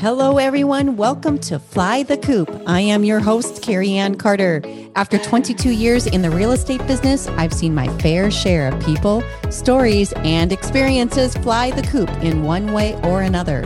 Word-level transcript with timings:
Hello, 0.00 0.38
everyone. 0.38 0.96
Welcome 0.96 1.36
to 1.40 1.58
Fly 1.58 2.04
the 2.04 2.16
Coop. 2.16 2.48
I 2.66 2.80
am 2.80 3.04
your 3.04 3.20
host, 3.20 3.62
Cari 3.62 3.96
Ann 3.98 4.14
Carter. 4.14 4.62
After 4.96 5.18
22 5.18 5.68
years 5.72 6.06
in 6.06 6.22
the 6.22 6.30
real 6.30 6.52
estate 6.52 6.86
business, 6.86 7.28
I've 7.28 7.52
seen 7.52 7.74
my 7.74 7.86
fair 7.98 8.30
share 8.30 8.72
of 8.72 8.82
people, 8.82 9.22
stories, 9.50 10.14
and 10.24 10.54
experiences 10.54 11.36
fly 11.36 11.70
the 11.70 11.82
coop 11.82 12.08
in 12.22 12.44
one 12.44 12.72
way 12.72 12.98
or 13.02 13.20
another. 13.20 13.60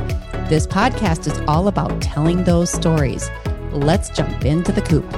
This 0.48 0.66
podcast 0.66 1.30
is 1.30 1.38
all 1.46 1.68
about 1.68 2.02
telling 2.02 2.42
those 2.42 2.68
stories. 2.68 3.30
Let's 3.70 4.10
jump 4.10 4.44
into 4.44 4.72
the 4.72 4.82
coop. 4.82 5.08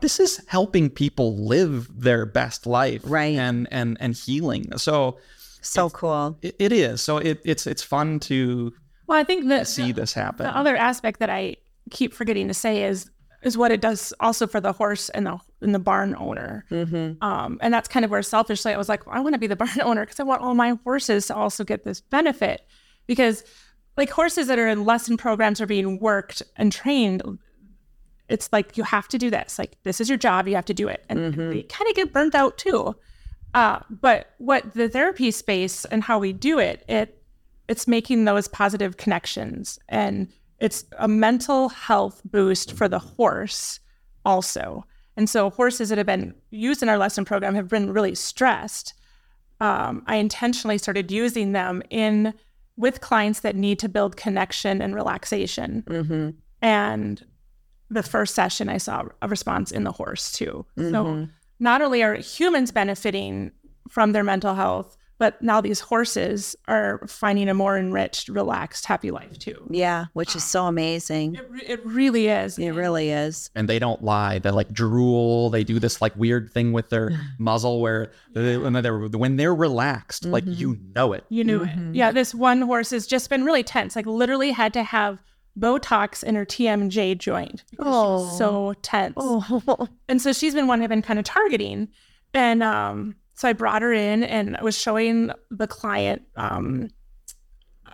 this 0.00 0.20
is 0.20 0.42
helping 0.48 0.90
people 0.90 1.34
live 1.46 1.88
their 2.02 2.26
best 2.26 2.66
life 2.66 3.00
Right. 3.06 3.36
and 3.36 3.66
and 3.70 3.96
and 4.00 4.14
healing 4.14 4.76
so 4.76 5.16
So 5.64 5.90
cool. 5.90 6.38
it, 6.42 6.56
it 6.58 6.72
is 6.72 7.00
so 7.00 7.18
it, 7.18 7.40
it's 7.44 7.66
it's 7.66 7.82
fun 7.82 8.20
to 8.20 8.72
Well, 9.06 9.18
I 9.18 9.24
think 9.24 9.48
that 9.48 9.66
see 9.66 9.92
this 9.92 10.12
happen 10.12 10.46
the 10.46 10.56
other 10.56 10.76
aspect 10.76 11.20
that 11.20 11.30
I 11.30 11.56
keep 11.90 12.14
forgetting 12.14 12.48
to 12.48 12.54
say 12.54 12.84
is 12.84 13.10
is 13.44 13.58
what 13.58 13.70
it 13.70 13.80
does 13.80 14.12
also 14.20 14.46
for 14.46 14.60
the 14.60 14.72
horse 14.72 15.10
and 15.10 15.26
the 15.26 15.38
and 15.60 15.74
the 15.74 15.78
barn 15.78 16.16
owner. 16.18 16.64
Mm-hmm. 16.70 17.22
Um, 17.22 17.58
and 17.60 17.72
that's 17.72 17.88
kind 17.88 18.04
of 18.04 18.10
where 18.10 18.22
selfishly 18.22 18.72
I 18.72 18.76
was 18.76 18.88
like, 18.88 19.06
well, 19.06 19.16
I 19.16 19.20
want 19.20 19.34
to 19.34 19.38
be 19.38 19.46
the 19.46 19.56
barn 19.64 19.80
owner 19.82 20.02
because 20.02 20.18
I 20.18 20.24
want 20.24 20.42
all 20.42 20.54
my 20.54 20.76
horses 20.84 21.26
to 21.28 21.36
also 21.36 21.62
get 21.62 21.84
this 21.84 22.00
benefit. 22.00 22.66
Because 23.06 23.44
like 23.96 24.10
horses 24.10 24.48
that 24.48 24.58
are 24.58 24.66
in 24.66 24.84
lesson 24.84 25.16
programs 25.16 25.60
are 25.60 25.66
being 25.66 26.00
worked 26.00 26.42
and 26.56 26.72
trained, 26.72 27.22
it's 28.28 28.50
like 28.52 28.76
you 28.76 28.82
have 28.82 29.08
to 29.08 29.18
do 29.18 29.30
this. 29.30 29.58
Like 29.58 29.76
this 29.84 30.00
is 30.00 30.08
your 30.08 30.18
job, 30.18 30.48
you 30.48 30.54
have 30.54 30.64
to 30.66 30.74
do 30.74 30.88
it, 30.88 31.04
and 31.08 31.34
they 31.34 31.62
kind 31.62 31.88
of 31.88 31.94
get 31.94 32.12
burnt 32.12 32.34
out 32.34 32.56
too. 32.56 32.96
Uh, 33.54 33.80
but 33.88 34.30
what 34.38 34.74
the 34.74 34.88
therapy 34.88 35.30
space 35.30 35.84
and 35.86 36.02
how 36.02 36.18
we 36.18 36.32
do 36.32 36.58
it, 36.58 36.84
it 36.88 37.22
it's 37.68 37.88
making 37.88 38.24
those 38.24 38.48
positive 38.48 38.96
connections 38.98 39.78
and 39.88 40.28
it's 40.60 40.84
a 40.98 41.08
mental 41.08 41.68
health 41.68 42.20
boost 42.24 42.72
for 42.72 42.88
the 42.88 42.98
horse 42.98 43.80
also. 44.24 44.84
And 45.16 45.30
so 45.30 45.50
horses 45.50 45.88
that 45.88 45.98
have 45.98 46.06
been 46.06 46.34
used 46.50 46.82
in 46.82 46.88
our 46.88 46.98
lesson 46.98 47.24
program 47.24 47.54
have 47.54 47.68
been 47.68 47.92
really 47.92 48.14
stressed. 48.14 48.94
Um, 49.60 50.02
I 50.06 50.16
intentionally 50.16 50.78
started 50.78 51.10
using 51.10 51.52
them 51.52 51.82
in 51.90 52.34
with 52.76 53.00
clients 53.00 53.40
that 53.40 53.54
need 53.56 53.78
to 53.78 53.88
build 53.88 54.16
connection 54.16 54.82
and 54.82 54.94
relaxation. 54.94 55.84
Mm-hmm. 55.86 56.30
And 56.60 57.24
the 57.90 58.02
first 58.02 58.34
session, 58.34 58.68
I 58.68 58.78
saw 58.78 59.04
a 59.22 59.28
response 59.28 59.70
in 59.70 59.84
the 59.84 59.92
horse 59.92 60.32
too. 60.32 60.66
So 60.76 60.82
Mhm. 60.82 61.30
Not 61.60 61.82
only 61.82 62.02
are 62.02 62.14
humans 62.14 62.70
benefiting 62.72 63.52
from 63.88 64.12
their 64.12 64.24
mental 64.24 64.54
health, 64.54 64.96
but 65.16 65.40
now 65.40 65.60
these 65.60 65.78
horses 65.78 66.56
are 66.66 67.00
finding 67.06 67.48
a 67.48 67.54
more 67.54 67.78
enriched, 67.78 68.28
relaxed, 68.28 68.84
happy 68.86 69.12
life 69.12 69.38
too. 69.38 69.64
Yeah, 69.70 70.06
which 70.12 70.34
is 70.34 70.42
so 70.42 70.66
amazing. 70.66 71.36
It, 71.36 71.48
it 71.66 71.86
really 71.86 72.26
is. 72.26 72.58
It 72.58 72.70
really 72.72 73.10
is. 73.10 73.48
and 73.54 73.68
they 73.68 73.78
don't 73.78 74.02
lie 74.02 74.40
they 74.40 74.50
like 74.50 74.72
drool 74.72 75.50
they 75.50 75.62
do 75.62 75.78
this 75.78 76.02
like 76.02 76.14
weird 76.16 76.50
thing 76.50 76.72
with 76.72 76.88
their 76.90 77.12
muzzle 77.38 77.80
where 77.80 78.10
they, 78.32 78.56
when 78.58 78.72
they're 78.72 78.98
when 79.06 79.36
they're 79.36 79.54
relaxed 79.54 80.24
like 80.24 80.44
Mm-hmm. 80.44 80.60
you 80.60 80.78
know 80.96 81.12
it 81.12 81.24
You 81.28 81.44
knew 81.44 81.62
it. 81.62 81.70
Yeah, 81.94 82.10
this 82.10 82.34
one 82.34 82.62
horse 82.62 82.90
has 82.90 83.06
just 83.06 83.30
been 83.30 83.44
really 83.44 83.62
tense. 83.62 83.94
Like 83.94 84.06
literally 84.06 84.50
had 84.50 84.72
to 84.74 84.82
have 84.82 85.22
Botox 85.58 86.24
in 86.24 86.34
her 86.34 86.44
TMJ 86.44 87.18
joint. 87.18 87.64
Oh. 87.78 88.36
so 88.36 88.74
tense. 88.82 89.14
Oh, 89.16 89.88
And 90.08 90.20
so 90.20 90.32
she's 90.32 90.54
been 90.54 90.66
one 90.66 90.82
I've 90.82 90.88
been 90.88 91.02
kind 91.02 91.18
of 91.18 91.24
targeting. 91.24 91.88
And 92.32 92.62
um, 92.62 93.14
so 93.34 93.48
I 93.48 93.52
brought 93.52 93.82
her 93.82 93.92
in 93.92 94.24
and 94.24 94.56
I 94.56 94.62
was 94.62 94.78
showing 94.78 95.30
the 95.50 95.66
client 95.66 96.22
um, 96.36 96.88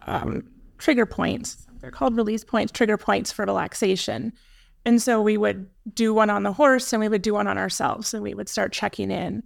um, 0.06 0.48
trigger 0.78 1.06
points. 1.06 1.66
They're 1.80 1.90
called 1.90 2.16
release 2.16 2.44
points, 2.44 2.72
trigger 2.72 2.96
points 2.96 3.32
for 3.32 3.44
relaxation. 3.44 4.32
And 4.84 5.00
so 5.00 5.20
we 5.20 5.36
would 5.36 5.68
do 5.94 6.14
one 6.14 6.30
on 6.30 6.42
the 6.42 6.52
horse 6.52 6.92
and 6.92 7.00
we 7.00 7.08
would 7.08 7.22
do 7.22 7.34
one 7.34 7.46
on 7.46 7.58
ourselves 7.58 8.14
and 8.14 8.22
we 8.22 8.34
would 8.34 8.48
start 8.48 8.72
checking 8.72 9.10
in. 9.10 9.42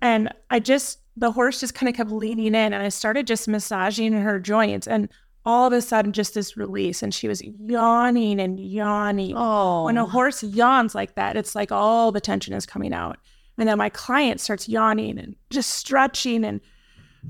And 0.00 0.32
I 0.50 0.60
just, 0.60 1.00
the 1.16 1.32
horse 1.32 1.60
just 1.60 1.74
kind 1.74 1.88
of 1.88 1.96
kept 1.96 2.10
leaning 2.10 2.46
in 2.48 2.54
and 2.54 2.76
I 2.76 2.88
started 2.90 3.26
just 3.26 3.48
massaging 3.48 4.12
her 4.12 4.38
joints 4.38 4.86
and 4.86 5.08
all 5.46 5.68
of 5.68 5.72
a 5.72 5.80
sudden 5.80 6.12
just 6.12 6.34
this 6.34 6.56
release 6.56 7.02
and 7.02 7.14
she 7.14 7.28
was 7.28 7.40
yawning 7.42 8.40
and 8.40 8.58
yawning 8.58 9.32
oh. 9.36 9.84
when 9.84 9.96
a 9.96 10.04
horse 10.04 10.42
yawns 10.42 10.92
like 10.94 11.14
that, 11.14 11.36
it's 11.36 11.54
like 11.54 11.70
all 11.70 12.10
the 12.10 12.20
tension 12.20 12.52
is 12.52 12.66
coming 12.66 12.92
out. 12.92 13.16
And 13.56 13.68
then 13.68 13.78
my 13.78 13.88
client 13.88 14.40
starts 14.40 14.68
yawning 14.68 15.18
and 15.18 15.36
just 15.50 15.70
stretching 15.70 16.44
and 16.44 16.60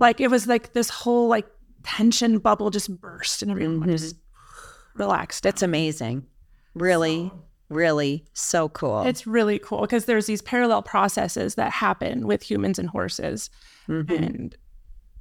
like 0.00 0.20
it 0.20 0.28
was 0.28 0.46
like 0.46 0.72
this 0.72 0.88
whole 0.88 1.28
like 1.28 1.46
tension 1.84 2.38
bubble 2.38 2.70
just 2.70 2.90
burst 3.00 3.42
and 3.42 3.50
everyone 3.50 3.80
Mhm. 3.86 3.92
just 3.92 4.16
relaxed. 4.94 5.42
That's 5.42 5.62
amazing. 5.62 6.26
Really, 6.74 7.30
really 7.68 8.24
so 8.32 8.70
cool. 8.70 9.02
It's 9.02 9.26
really 9.26 9.58
cool 9.58 9.82
because 9.82 10.06
there's 10.06 10.26
these 10.26 10.42
parallel 10.42 10.82
processes 10.82 11.54
that 11.56 11.70
happen 11.70 12.26
with 12.26 12.42
humans 12.42 12.78
and 12.78 12.88
horses, 12.88 13.50
Mhm. 13.88 14.10
and 14.10 14.56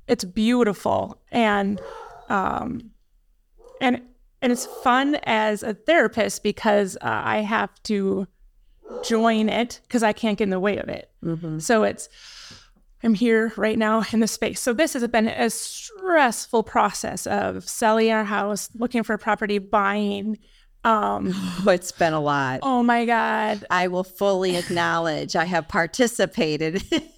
it's 0.07 0.23
beautiful 0.23 1.21
and 1.31 1.79
um 2.29 2.91
and 3.81 4.01
and 4.41 4.51
it's 4.51 4.65
fun 4.65 5.15
as 5.23 5.63
a 5.63 5.73
therapist 5.73 6.43
because 6.43 6.97
uh, 6.97 7.21
I 7.23 7.39
have 7.39 7.71
to 7.83 8.27
join 9.03 9.49
it 9.49 9.79
because 9.87 10.03
I 10.03 10.13
can't 10.13 10.37
get 10.37 10.43
in 10.45 10.49
the 10.51 10.59
way 10.59 10.77
of 10.77 10.87
it. 10.89 11.09
Mhm. 11.23 11.61
So 11.61 11.83
it's 11.83 12.09
I'm 13.03 13.13
here 13.13 13.53
right 13.55 13.77
now 13.77 14.03
in 14.11 14.19
the 14.19 14.27
space. 14.27 14.59
So 14.61 14.73
this 14.73 14.93
has 14.93 15.07
been 15.07 15.27
a 15.27 15.49
stressful 15.49 16.63
process 16.63 17.27
of 17.27 17.67
selling 17.67 18.11
our 18.11 18.23
house, 18.23 18.69
looking 18.75 19.03
for 19.03 19.17
property, 19.17 19.57
buying. 19.59 20.37
Um, 20.83 21.33
it's 21.67 21.91
been 21.91 22.13
a 22.13 22.19
lot. 22.19 22.59
oh 22.63 22.83
my 22.83 23.05
God. 23.05 23.65
I 23.69 23.87
will 23.87 24.03
fully 24.03 24.55
acknowledge 24.55 25.35
I 25.35 25.45
have 25.45 25.67
participated 25.67 26.83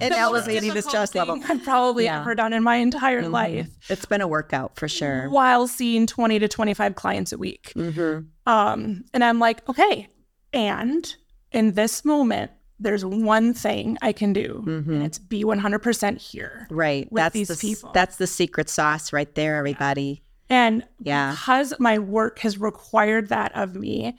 in 0.00 0.12
elevating 0.12 0.74
the 0.74 0.82
stress 0.82 1.14
level. 1.14 1.40
I've 1.48 1.62
probably 1.62 2.04
Yeah. 2.04 2.20
ever 2.20 2.34
done 2.34 2.52
in 2.52 2.62
my 2.62 2.76
entire 2.76 3.22
Mhm. 3.22 3.30
life 3.32 3.68
It's 3.88 4.04
been 4.06 4.20
a 4.20 4.28
workout 4.28 4.76
for 4.76 4.88
sure. 4.88 5.28
while 5.30 5.66
seeing 5.66 6.06
20 6.06 6.38
to 6.38 6.48
25 6.48 6.94
clients 6.94 7.32
a 7.32 7.38
week. 7.38 7.72
Mm-hmm. 7.76 8.26
Um, 8.50 9.04
and 9.12 9.24
I'm 9.24 9.38
like, 9.38 9.68
okay. 9.68 10.08
And 10.52 11.14
in 11.52 11.72
this 11.72 12.04
moment, 12.04 12.50
there's 12.78 13.04
one 13.04 13.52
thing 13.52 13.98
I 14.00 14.12
can 14.12 14.32
do, 14.32 14.62
Mhm. 14.66 14.86
and 14.88 15.02
it's 15.02 15.18
be 15.18 15.44
100% 15.44 16.18
here. 16.18 16.66
Right. 16.70 17.10
with 17.12 17.20
that's 17.22 17.32
these 17.34 17.48
the 17.48 17.56
people. 17.56 17.90
that's 17.92 18.16
the 18.16 18.26
secret 18.26 18.68
sauce 18.70 19.12
right 19.12 19.32
there, 19.34 19.56
everybody. 19.56 20.22
And 20.48 20.84
Yeah. 20.98 21.32
because 21.32 21.74
my 21.78 21.98
work 21.98 22.38
has 22.40 22.58
required 22.58 23.28
that 23.28 23.52
of 23.54 23.74
me, 23.76 24.16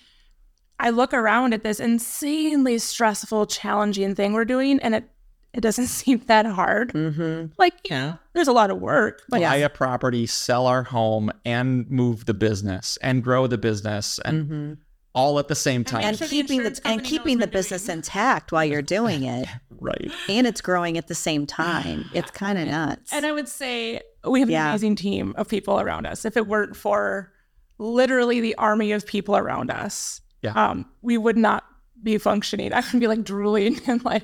I 0.80 0.90
look 0.92 1.14
around 1.14 1.54
at 1.54 1.64
this 1.64 1.80
insanely 1.80 2.78
stressful, 2.80 3.46
challenging 3.48 4.16
thing 4.16 4.34
we're 4.34 4.46
doing, 4.46 4.80
and 4.80 4.96
it 4.96 5.10
it 5.54 5.62
doesn't 5.62 5.88
seem 6.00 6.20
that 6.28 6.46
hard. 6.46 6.94
Mm-hmm. 6.94 7.54
Like, 7.58 7.74
yeah, 7.90 8.16
there's 8.34 8.48
a 8.48 8.54
lot 8.54 8.72
of 8.72 8.80
work, 8.80 9.22
but 9.30 9.42
buy 9.42 9.56
a 9.58 9.70
property 9.70 10.26
sell 10.28 10.68
our 10.68 10.84
home 10.84 11.32
and 11.46 11.90
move 11.90 12.26
the 12.26 12.34
business 12.34 12.98
and 13.02 13.24
grow 13.24 13.48
the 13.48 13.58
business 13.58 14.20
and 14.26 14.46
Mm-hmm. 14.50 14.74
all 15.14 15.40
at 15.40 15.48
the 15.50 15.56
same 15.56 15.84
time 15.84 16.04
And 16.04 16.18
sure 16.18 16.28
the 16.28 16.32
keeping 16.32 16.60
the 16.60 16.68
insurance 16.68 16.82
and 16.86 17.04
keeping 17.04 17.38
the 17.40 17.48
business 17.48 17.86
doing. 17.86 17.98
intact 17.98 18.52
while 18.54 18.64
you're 18.66 18.82
doing 18.82 19.24
it, 19.24 19.46
right 19.80 20.12
and 20.30 20.48
it's 20.48 20.62
growing 20.62 20.98
at 20.98 21.08
the 21.08 21.16
same 21.16 21.46
time. 21.46 22.06
It's 22.14 22.32
kind 22.44 22.58
of 22.58 22.68
nuts. 22.68 23.12
And 23.12 23.26
I 23.26 23.32
would 23.34 23.50
say 23.50 24.02
we 24.26 24.40
have 24.40 24.48
an 24.50 24.54
Yeah. 24.54 24.70
amazing 24.70 24.96
team 24.96 25.34
of 25.38 25.48
people 25.50 25.80
around 25.82 26.06
us. 26.06 26.24
If 26.24 26.38
it 26.38 26.48
weren't 26.48 26.76
for 26.78 27.32
literally 27.78 28.40
the 28.40 28.56
army 28.56 28.92
of 28.94 29.06
people 29.06 29.36
around 29.36 29.70
us, 29.72 30.22
Yeah. 30.44 30.54
um, 30.54 30.86
we 31.02 31.18
would 31.18 31.36
not 31.38 31.66
be 32.04 32.18
functioning. 32.18 32.72
I 32.74 32.82
would 32.92 33.00
be 33.00 33.08
like 33.08 33.24
drooling 33.24 33.80
and 33.88 34.04
like, 34.06 34.24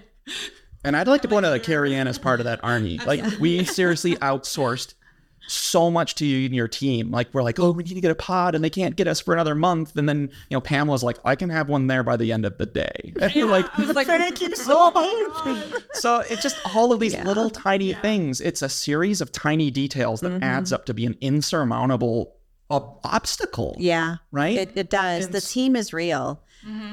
And 0.84 0.96
I'd 0.96 1.08
like 1.08 1.22
to 1.24 1.28
point 1.28 1.46
out 1.46 1.50
that 1.52 1.64
Cari 1.64 1.94
Ann 1.96 2.08
is 2.08 2.18
part 2.18 2.40
of 2.40 2.46
that 2.46 2.60
army. 2.64 3.00
Like 3.00 3.24
we 3.40 3.64
seriously 3.66 4.16
outsourced 4.18 4.94
so 5.50 5.90
much 5.90 6.16
to 6.16 6.26
you 6.26 6.46
and 6.46 6.54
your 6.54 6.68
team. 6.68 7.10
Like 7.10 7.34
we're 7.34 7.42
like, 7.44 7.58
oh, 7.60 7.72
we 7.72 7.84
need 7.84 7.96
to 7.96 8.02
get 8.02 8.12
a 8.12 8.16
pod, 8.16 8.54
and 8.54 8.62
they 8.64 8.70
can't 8.70 8.96
get 8.98 9.08
us 9.08 9.20
for 9.22 9.34
another 9.34 9.56
month. 9.56 9.96
And 9.96 10.08
then 10.08 10.30
you 10.50 10.56
know, 10.56 10.62
Pamela's 10.62 11.04
like, 11.04 11.18
I 11.24 11.36
can 11.36 11.50
have 11.50 11.70
one 11.70 11.88
there 11.88 12.04
by 12.04 12.18
the 12.18 12.32
end 12.32 12.46
of 12.46 12.58
the 12.58 12.66
day. 12.66 13.14
And 13.22 13.34
you're 13.36 13.48
like, 13.50 13.66
like, 13.78 14.08
thank 14.08 14.42
you 14.42 14.56
so 14.56 14.92
much. 14.92 15.82
so 15.94 16.20
it's 16.30 16.42
just 16.42 16.58
all 16.76 16.92
of 16.94 17.00
these 17.00 17.16
little 17.24 17.50
tiny 17.50 17.94
things. 17.94 18.42
It's 18.42 18.62
a 18.62 18.70
series 18.70 19.22
of 19.22 19.32
tiny 19.32 19.72
details 19.72 20.22
that 20.22 20.44
adds 20.44 20.72
up 20.74 20.86
to 20.86 20.94
be 20.94 21.06
an 21.06 21.16
insurmountable 21.22 22.36
uh, 22.70 22.82
obstacle. 23.04 23.76
yeah, 23.80 24.18
Right. 24.32 24.58
it, 24.58 24.72
it 24.76 24.90
does. 24.90 25.30
The 25.30 25.42
team 25.42 25.76
is 25.76 25.94
real. 25.94 26.44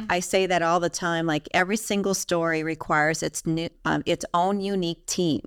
I 0.09 0.21
say 0.21 0.47
that 0.47 0.63
all 0.63 0.81
the 0.81 0.89
time. 0.91 1.27
Like 1.27 1.49
every 1.53 1.77
single 1.77 2.15
story 2.15 2.63
requires 2.63 3.23
its 3.23 3.45
new, 3.47 3.69
um, 3.85 4.03
its 4.07 4.25
own 4.35 4.61
unique 4.61 5.05
team. 5.07 5.43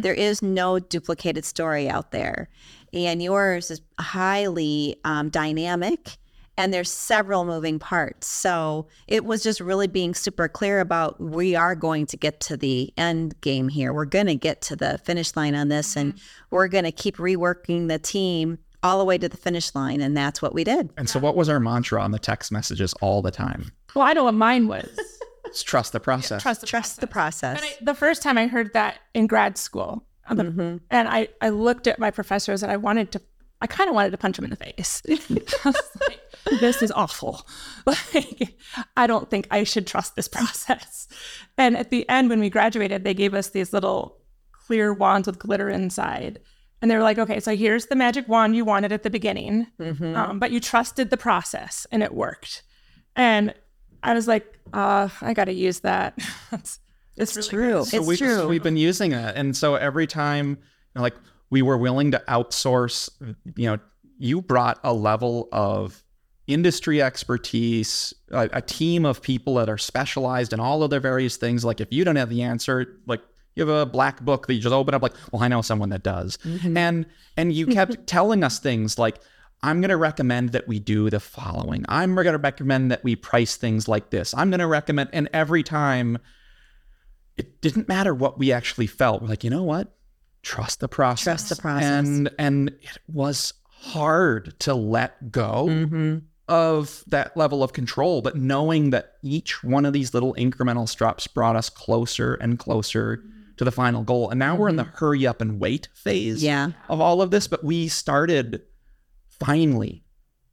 There 0.00 0.14
is 0.14 0.42
no 0.42 0.80
duplicated 0.80 1.44
story 1.44 1.88
out 1.88 2.10
there, 2.10 2.48
and 2.92 3.22
yours 3.22 3.70
is 3.70 3.80
highly 4.00 4.96
um, 5.04 5.28
dynamic 5.28 6.18
and 6.60 6.74
there's 6.74 6.90
several 6.90 7.46
moving 7.46 7.78
parts. 7.78 8.26
So 8.26 8.86
it 9.08 9.24
was 9.24 9.42
just 9.42 9.60
really 9.60 9.86
being 9.86 10.14
super 10.14 10.46
clear 10.46 10.80
about 10.80 11.18
we 11.18 11.54
are 11.54 11.74
going 11.74 12.04
to 12.06 12.18
get 12.18 12.40
to 12.40 12.56
the 12.56 12.92
end 12.98 13.40
game 13.40 13.68
here. 13.68 13.94
We're 13.94 14.04
going 14.04 14.26
to 14.26 14.34
get 14.34 14.60
to 14.62 14.76
the 14.76 14.98
finish 14.98 15.34
line 15.36 15.54
on 15.54 15.68
this, 15.68 15.96
and 15.96 16.20
we're 16.50 16.68
going 16.68 16.84
to 16.84 16.92
keep 16.92 17.16
reworking 17.16 17.88
the 17.88 17.98
team 17.98 18.58
all 18.82 18.98
the 18.98 19.04
way 19.04 19.18
to 19.18 19.28
the 19.28 19.36
finish 19.36 19.74
line. 19.74 20.00
And 20.00 20.16
that's 20.16 20.40
what 20.40 20.54
we 20.54 20.64
did. 20.64 20.90
And 20.96 21.08
so, 21.08 21.18
what 21.18 21.36
was 21.36 21.48
our 21.48 21.60
mantra 21.60 22.02
on 22.02 22.10
the 22.10 22.18
text 22.18 22.50
messages 22.52 22.94
all 23.00 23.22
the 23.22 23.30
time? 23.30 23.72
Well, 23.94 24.06
I 24.06 24.12
know 24.12 24.24
what 24.24 24.34
mine 24.34 24.68
was. 24.68 24.88
It's 25.50 25.64
trust 25.64 25.92
the 25.92 25.98
process. 26.00 26.42
Trust 26.42 26.60
the 26.60 26.66
Trust 26.68 27.00
the 27.00 27.06
process. 27.08 27.60
And 27.60 27.66
I, 27.66 27.84
the 27.84 27.94
first 27.94 28.22
time 28.22 28.38
I 28.38 28.46
heard 28.46 28.72
that 28.74 28.98
in 29.14 29.26
grad 29.26 29.58
school, 29.58 30.06
on 30.28 30.36
the- 30.36 30.44
mm-hmm. 30.44 30.76
and 30.90 31.08
I, 31.08 31.28
I 31.40 31.48
looked 31.48 31.88
at 31.88 31.98
my 31.98 32.12
professors 32.12 32.62
and 32.62 32.70
I 32.70 32.76
wanted 32.76 33.10
to, 33.12 33.20
I 33.60 33.66
kind 33.66 33.88
of 33.88 33.94
wanted 33.94 34.10
to 34.12 34.18
punch 34.18 34.36
them 34.36 34.44
in 34.44 34.50
the 34.50 34.56
face. 34.56 35.02
I 35.08 35.18
was 35.64 35.76
like, 36.08 36.20
this 36.60 36.82
is 36.82 36.92
awful. 36.92 37.46
Like, 37.86 38.56
I 38.96 39.06
don't 39.06 39.28
think 39.28 39.48
I 39.50 39.64
should 39.64 39.86
trust 39.86 40.14
this 40.14 40.28
process. 40.28 41.08
And 41.58 41.76
at 41.76 41.90
the 41.90 42.08
end, 42.08 42.28
when 42.28 42.38
we 42.38 42.50
graduated, 42.50 43.02
they 43.02 43.14
gave 43.14 43.34
us 43.34 43.48
these 43.48 43.72
little 43.72 44.18
clear 44.52 44.92
wands 44.92 45.26
with 45.26 45.38
glitter 45.38 45.68
inside. 45.68 46.38
And 46.82 46.90
they 46.90 46.96
were 46.96 47.02
like, 47.02 47.18
okay, 47.18 47.40
so 47.40 47.54
here's 47.54 47.86
the 47.86 47.96
magic 47.96 48.26
wand 48.26 48.56
you 48.56 48.64
wanted 48.64 48.90
at 48.92 49.02
the 49.02 49.10
beginning, 49.10 49.66
um, 50.14 50.38
but 50.38 50.50
you 50.50 50.60
trusted 50.60 51.10
the 51.10 51.16
process 51.16 51.86
and 51.92 52.02
it 52.02 52.14
worked. 52.14 52.62
And 53.16 53.54
I 54.02 54.14
was 54.14 54.26
like, 54.26 54.58
uh, 54.72 55.08
I 55.20 55.34
got 55.34 55.44
to 55.44 55.52
use 55.52 55.80
that. 55.80 56.18
it's, 56.52 56.78
it's 57.16 57.36
really 57.36 57.48
True. 57.48 57.84
So 57.84 57.98
it's 57.98 58.06
we've, 58.06 58.18
true. 58.18 58.48
We've 58.48 58.62
been 58.62 58.78
using 58.78 59.12
it, 59.12 59.36
and 59.36 59.54
so 59.54 59.74
every 59.74 60.06
time, 60.06 60.50
you 60.50 60.56
know, 60.94 61.02
like 61.02 61.16
we 61.50 61.60
were 61.60 61.76
willing 61.76 62.12
to 62.12 62.22
outsource, 62.28 63.10
you 63.56 63.66
know, 63.66 63.78
you 64.18 64.40
brought 64.40 64.78
a 64.84 64.94
level 64.94 65.48
of 65.52 66.02
industry 66.46 67.00
expertise, 67.02 68.12
a, 68.30 68.48
a 68.54 68.62
team 68.62 69.04
of 69.04 69.22
people 69.22 69.54
that 69.54 69.68
are 69.68 69.78
specialized 69.78 70.52
in 70.52 70.60
all 70.60 70.82
of 70.82 70.90
their 70.90 71.00
various 71.00 71.36
things. 71.36 71.64
Like 71.64 71.80
if 71.80 71.92
you 71.92 72.04
don't 72.04 72.16
have 72.16 72.28
the 72.28 72.42
answer, 72.42 72.98
like 73.06 73.20
you 73.54 73.66
have 73.66 73.74
a 73.74 73.86
black 73.86 74.20
book 74.22 74.46
that 74.46 74.54
you 74.54 74.60
just 74.60 74.72
open 74.72 74.94
up, 74.94 75.02
like, 75.02 75.14
well, 75.32 75.42
I 75.42 75.48
know 75.48 75.62
someone 75.62 75.88
that 75.90 76.02
does, 76.02 76.38
and 76.44 77.06
and 77.36 77.52
you 77.52 77.66
kept 77.78 78.06
telling 78.06 78.42
us 78.44 78.58
things 78.58 78.98
like. 78.98 79.18
I'm 79.62 79.82
going 79.82 79.90
to 79.90 79.98
recommend 79.98 80.52
that 80.52 80.66
we 80.66 80.78
do 80.78 81.10
the 81.10 81.20
following. 81.20 81.84
I'm 81.86 82.14
going 82.14 82.24
to 82.24 82.38
recommend 82.38 82.90
that 82.92 83.04
we 83.04 83.14
price 83.14 83.56
things 83.56 83.88
like 83.88 84.08
this. 84.08 84.32
I'm 84.32 84.48
going 84.48 84.60
to 84.60 84.66
recommend, 84.66 85.10
and 85.12 85.28
every 85.34 85.62
time 85.62 86.16
it 87.36 87.60
didn't 87.60 87.86
matter 87.86 88.14
what 88.14 88.38
we 88.38 88.52
actually 88.52 88.86
felt. 88.86 89.20
We're 89.20 89.28
like, 89.28 89.44
you 89.44 89.50
know 89.50 89.62
what? 89.64 89.94
Trust 90.42 90.80
the 90.80 90.88
process. 90.88 91.24
Trust 91.24 91.48
the 91.50 91.56
process. 91.56 92.06
And 92.06 92.30
and 92.38 92.68
it 92.80 92.98
was 93.06 93.52
hard 93.66 94.58
to 94.60 94.72
let 94.72 95.30
go 95.30 95.66
Mm-hmm. 95.68 96.18
of 96.48 97.04
that 97.08 97.36
level 97.36 97.62
of 97.62 97.74
control, 97.74 98.22
but 98.22 98.36
knowing 98.36 98.90
that 98.90 99.16
each 99.22 99.62
one 99.62 99.84
of 99.84 99.92
these 99.92 100.14
little 100.14 100.34
incremental 100.34 100.88
steps 100.88 101.26
brought 101.26 101.56
us 101.56 101.68
closer 101.68 102.34
and 102.36 102.58
closer 102.58 103.22
to 103.60 103.64
the 103.66 103.70
final 103.70 104.02
goal. 104.02 104.30
And 104.30 104.38
now 104.38 104.56
we're 104.56 104.70
in 104.70 104.76
the 104.76 104.84
hurry 104.84 105.26
up 105.26 105.42
and 105.42 105.60
wait 105.60 105.88
phase 105.92 106.38
Mm-hmm. 106.38 106.46
Yeah. 106.46 106.70
of 106.88 106.98
all 106.98 107.20
of 107.20 107.30
this, 107.30 107.46
but 107.46 107.62
we 107.62 107.88
started 107.88 108.62
finally 109.28 110.02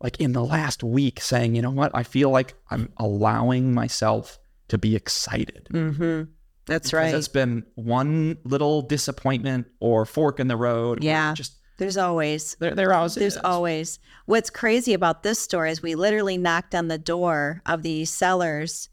like 0.02 0.20
in 0.20 0.34
the 0.34 0.44
last 0.44 0.84
week 0.84 1.22
saying, 1.22 1.56
you 1.56 1.62
know 1.62 1.72
what? 1.72 1.92
I 1.96 2.04
feel 2.04 2.30
like 2.30 2.54
I'm 2.70 2.92
allowing 2.98 3.74
myself 3.74 4.38
to 4.68 4.78
be 4.78 4.94
excited. 4.94 5.70
Mm-hmm. 5.72 6.30
That's 6.66 6.90
Because 6.90 6.94
right. 6.94 7.16
It's 7.16 7.30
been 7.30 7.66
one 7.76 8.40
little 8.44 8.82
disappointment 8.82 9.68
or 9.80 10.06
fork 10.06 10.42
in 10.42 10.50
the 10.50 10.58
road. 10.58 11.02
Yeah. 11.02 11.34
Just 11.34 11.56
There's 11.78 11.96
always 11.96 12.56
there, 12.60 12.76
there 12.76 12.94
always 12.94 13.16
There's 13.16 13.38
is. 13.38 13.42
always. 13.44 14.00
What's 14.26 14.50
crazy 14.50 14.94
about 14.94 15.24
this 15.24 15.40
story 15.40 15.72
is 15.72 15.82
we 15.82 15.96
literally 15.96 16.38
knocked 16.38 16.76
on 16.76 16.90
the 16.90 16.98
door 16.98 17.62
of 17.66 17.84
these 17.84 18.10
sellers 18.10 18.90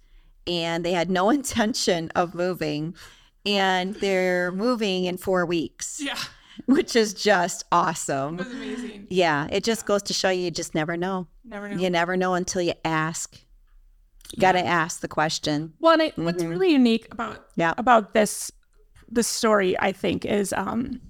and 0.47 0.85
they 0.85 0.93
had 0.93 1.11
no 1.11 1.31
intention 1.39 2.11
of 2.15 2.33
moving 2.35 2.95
and 3.47 3.95
they're 3.97 4.53
moving 4.53 5.05
in 5.05 5.17
4 5.17 5.45
weeks, 5.47 6.01
Yeah, 6.03 6.19
which 6.67 6.97
is 6.97 7.15
just 7.15 7.65
awesome. 7.73 8.35
it 8.39 8.47
was 8.47 8.53
amazing. 8.55 9.07
Yeah, 9.11 9.47
it 9.51 9.65
just 9.65 9.87
goes 9.87 10.03
to 10.05 10.13
show 10.13 10.31
you 10.31 10.43
you 10.45 10.51
just 10.51 10.75
never 10.75 10.97
know. 10.97 11.27
Never 11.45 11.69
know. 11.69 11.77
You 11.77 11.91
never 11.91 12.17
know 12.17 12.35
until 12.35 12.63
you 12.63 12.73
ask. 12.85 13.37
You 14.33 14.41
got 14.41 14.53
to 14.53 14.65
ask 14.65 15.01
the 15.01 15.09
question. 15.09 15.75
Well, 15.79 15.93
and 15.93 16.03
I, 16.03 16.13
what's 16.17 16.43
really 16.43 16.73
unique 16.73 17.07
about 17.13 17.47
Yeah. 17.57 17.75
about 17.79 18.15
this 18.15 18.51
this 19.09 19.29
story, 19.29 19.79
I 19.79 19.93
think, 19.93 20.25
is 20.25 20.53
um 20.55 21.01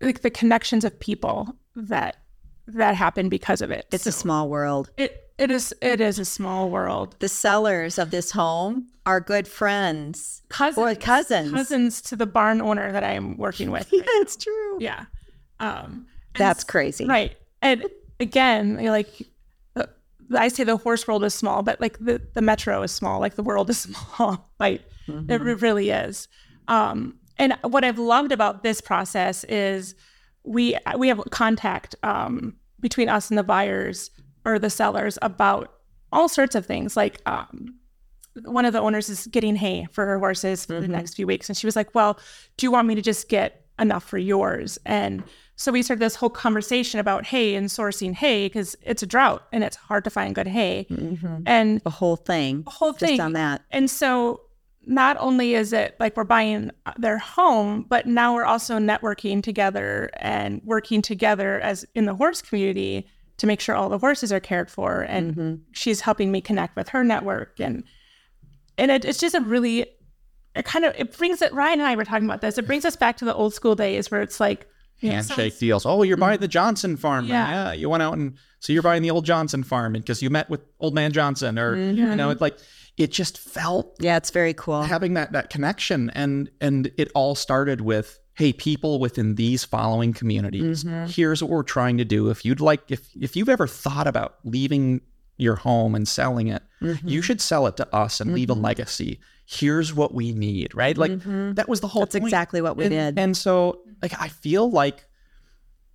like 0.00 0.22
the 0.22 0.30
connections 0.30 0.84
of 0.84 0.98
people 0.98 1.54
that 1.76 2.16
that 2.66 2.94
happen 2.96 3.28
because 3.28 3.60
of 3.60 3.70
it. 3.70 3.86
It's 3.92 4.06
a 4.06 4.12
small 4.12 4.48
world. 4.48 4.90
it 4.96 5.21
it 5.38 5.50
is 5.50 5.74
it 5.82 6.00
is 6.00 6.18
a 6.18 6.24
small 6.24 6.70
world. 6.70 7.16
The 7.18 7.28
sellers 7.28 7.98
of 7.98 8.10
this 8.10 8.30
home 8.32 8.88
are 9.06 9.20
good 9.20 9.48
friends 9.48 10.42
Cousins, 10.48 10.78
or 10.78 10.94
cousins. 10.94 11.52
cousins 11.52 12.00
to 12.02 12.16
the 12.16 12.26
barn 12.26 12.60
owner 12.60 12.92
that 12.92 13.02
I'm 13.04 13.36
working 13.36 13.70
with. 13.70 13.88
Yeah, 13.92 14.02
it's 14.22 14.36
true. 14.36 14.78
Yeah, 14.80 15.06
um, 15.60 16.06
That's 16.36 16.64
crazy. 16.64 17.06
Right. 17.06 17.36
And 17.60 17.84
again, 18.20 18.76
like, 18.84 19.08
uh, 19.76 19.86
I 20.36 20.48
say 20.48 20.64
the 20.64 20.76
horse 20.76 21.06
world 21.06 21.24
is 21.24 21.34
small, 21.34 21.62
but 21.62 21.80
like 21.80 21.98
the, 21.98 22.20
the 22.34 22.42
metro 22.42 22.82
is 22.82 22.92
small, 22.92 23.20
like 23.20 23.34
the 23.36 23.42
world 23.42 23.70
is 23.70 23.78
small. 24.16 24.50
like 24.60 24.82
it 25.08 25.40
really 25.40 25.90
is. 25.90 26.28
Um, 26.68 27.18
and 27.38 27.56
what 27.62 27.82
I've 27.84 27.98
loved 27.98 28.30
about 28.30 28.62
this 28.62 28.80
process 28.80 29.42
is 29.44 29.94
we 30.44 30.76
we 30.96 31.08
have 31.08 31.20
contact 31.30 31.96
um, 32.02 32.56
between 32.80 33.08
us 33.08 33.30
and 33.30 33.38
the 33.38 33.42
buyers 33.42 34.10
or 34.44 34.58
the 34.58 34.70
sellers 34.70 35.18
about 35.22 35.72
all 36.12 36.28
sorts 36.28 36.54
of 36.54 36.66
things. 36.66 36.96
Like 36.96 37.20
um, 37.26 37.74
one 38.44 38.64
of 38.64 38.72
the 38.72 38.80
owners 38.80 39.08
is 39.08 39.26
getting 39.28 39.56
hay 39.56 39.86
for 39.92 40.06
her 40.06 40.18
horses 40.18 40.64
for 40.66 40.80
the 40.80 40.88
next 40.88 41.14
few 41.14 41.26
weeks, 41.26 41.48
and 41.48 41.56
she 41.56 41.66
was 41.66 41.76
like, 41.76 41.94
"Well, 41.94 42.18
do 42.56 42.66
you 42.66 42.70
want 42.70 42.88
me 42.88 42.94
to 42.94 43.02
just 43.02 43.28
get 43.28 43.64
enough 43.78 44.04
for 44.04 44.18
yours?" 44.18 44.78
And 44.86 45.22
so 45.56 45.70
we 45.70 45.82
started 45.82 46.00
this 46.02 46.16
whole 46.16 46.30
conversation 46.30 46.98
about 46.98 47.26
hay 47.26 47.54
and 47.54 47.68
sourcing 47.68 48.14
hay 48.14 48.46
because 48.46 48.74
it's 48.82 49.02
a 49.02 49.06
drought 49.06 49.46
and 49.52 49.62
it's 49.62 49.76
hard 49.76 50.02
to 50.04 50.10
find 50.10 50.34
good 50.34 50.48
hay. 50.48 50.86
And 51.46 51.80
The 51.82 51.90
whole 51.90 52.16
thing. 52.16 52.62
the 52.62 52.70
whole 52.70 52.92
Just 52.92 53.04
thing 53.04 53.20
on 53.20 53.34
that. 53.34 53.62
and 53.70 53.88
so 53.90 54.40
not 54.84 55.16
only 55.20 55.54
is 55.54 55.72
it 55.72 55.94
like 56.00 56.16
we're 56.16 56.24
buying 56.24 56.72
their 56.98 57.18
home, 57.18 57.86
but 57.88 58.06
now 58.06 58.34
we're 58.34 58.44
also 58.44 58.78
networking 58.78 59.40
together 59.40 60.10
and 60.16 60.60
working 60.64 61.00
together 61.02 61.60
as 61.60 61.84
in 61.94 62.06
the 62.06 62.14
horse 62.16 62.42
community 62.42 63.06
to 63.42 63.46
make 63.46 63.60
sure 63.60 63.74
all 63.74 63.88
the 63.90 63.98
horses 63.98 64.32
are 64.32 64.40
cared 64.40 64.70
for. 64.70 65.02
And 65.02 65.34
Mm-hmm. 65.34 65.54
she's 65.72 66.00
helping 66.00 66.32
me 66.32 66.40
connect 66.40 66.74
with 66.76 66.88
her 66.88 67.04
network. 67.04 67.60
And 67.60 67.84
and 68.78 68.90
it, 68.90 69.04
it's 69.04 69.18
just 69.18 69.34
a 69.34 69.40
really 69.40 69.86
it 70.54 70.64
kind 70.64 70.84
of 70.84 70.94
it 70.96 71.16
brings 71.18 71.42
it 71.42 71.52
Ryan 71.52 71.80
and 71.80 71.88
I 71.88 71.96
were 71.96 72.04
talking 72.04 72.24
about 72.24 72.40
this. 72.40 72.56
It 72.56 72.66
brings 72.66 72.84
us 72.84 72.96
back 72.96 73.16
to 73.18 73.24
the 73.24 73.34
old 73.34 73.52
school 73.52 73.74
days 73.74 74.10
where 74.10 74.22
it's 74.22 74.40
like 74.40 74.66
you 75.00 75.08
know, 75.08 75.16
handshake 75.16 75.58
deals. 75.58 75.84
Oh, 75.84 76.02
you're 76.04 76.16
buying 76.16 76.38
the 76.40 76.48
Johnson 76.48 76.96
farm. 76.96 77.26
Yeah. 77.26 77.50
Yeah. 77.50 77.72
You 77.72 77.90
went 77.90 78.02
out 78.02 78.14
and 78.14 78.36
so 78.60 78.72
you're 78.72 78.82
buying 78.82 79.02
the 79.02 79.10
old 79.10 79.24
Johnson 79.24 79.62
farm 79.64 79.94
because 79.94 80.22
you 80.22 80.30
met 80.30 80.48
with 80.48 80.60
old 80.80 80.94
man 80.94 81.12
Johnson 81.12 81.58
or 81.58 81.76
you 81.76 82.14
know, 82.16 82.30
it's 82.30 82.40
like 82.40 82.56
it 82.96 83.10
just 83.10 83.38
felt 83.38 83.96
Yeah, 84.00 84.16
it's 84.18 84.30
very 84.30 84.54
cool. 84.54 84.82
having 84.82 85.14
that 85.14 85.32
that 85.32 85.50
connection 85.50 86.10
and 86.10 86.48
and 86.60 86.92
it 86.96 87.10
all 87.14 87.34
started 87.34 87.80
with 87.80 88.18
hey 88.34 88.52
people 88.52 88.98
within 88.98 89.34
these 89.34 89.64
following 89.64 90.12
communities 90.12 90.84
mm-hmm. 90.84 91.06
here's 91.06 91.42
what 91.42 91.50
we're 91.50 91.62
trying 91.62 91.98
to 91.98 92.04
do. 92.04 92.30
If 92.30 92.44
you'd 92.44 92.60
like 92.60 92.90
if 92.90 93.08
if 93.20 93.36
you've 93.36 93.48
ever 93.48 93.66
thought 93.66 94.06
about 94.06 94.36
leaving 94.44 95.00
your 95.36 95.56
home 95.56 95.94
and 95.94 96.06
selling 96.06 96.48
it 96.48 96.62
you 96.80 96.94
mm-hmm. 96.94 97.20
should 97.20 97.40
sell 97.40 97.66
it 97.66 97.76
to 97.76 97.94
us 97.94 98.20
and 98.20 98.32
leave 98.32 98.50
a 98.50 98.54
mm-hmm. 98.54 98.62
legacy. 98.62 99.20
Here's 99.46 99.92
what 99.92 100.14
we 100.14 100.32
need 100.32 100.74
right? 100.74 100.96
Like 100.96 101.22
that 101.56 101.68
was 101.68 101.80
the 101.80 101.88
whole 101.88 102.02
That's 102.02 102.14
point. 102.14 102.24
exactly 102.24 102.62
what 102.62 102.76
we 102.76 102.84
and, 102.84 102.92
did. 102.92 103.18
and 103.18 103.36
so 103.36 103.82
like 104.02 104.12
i 104.20 104.28
feel 104.28 104.70
like 104.70 105.06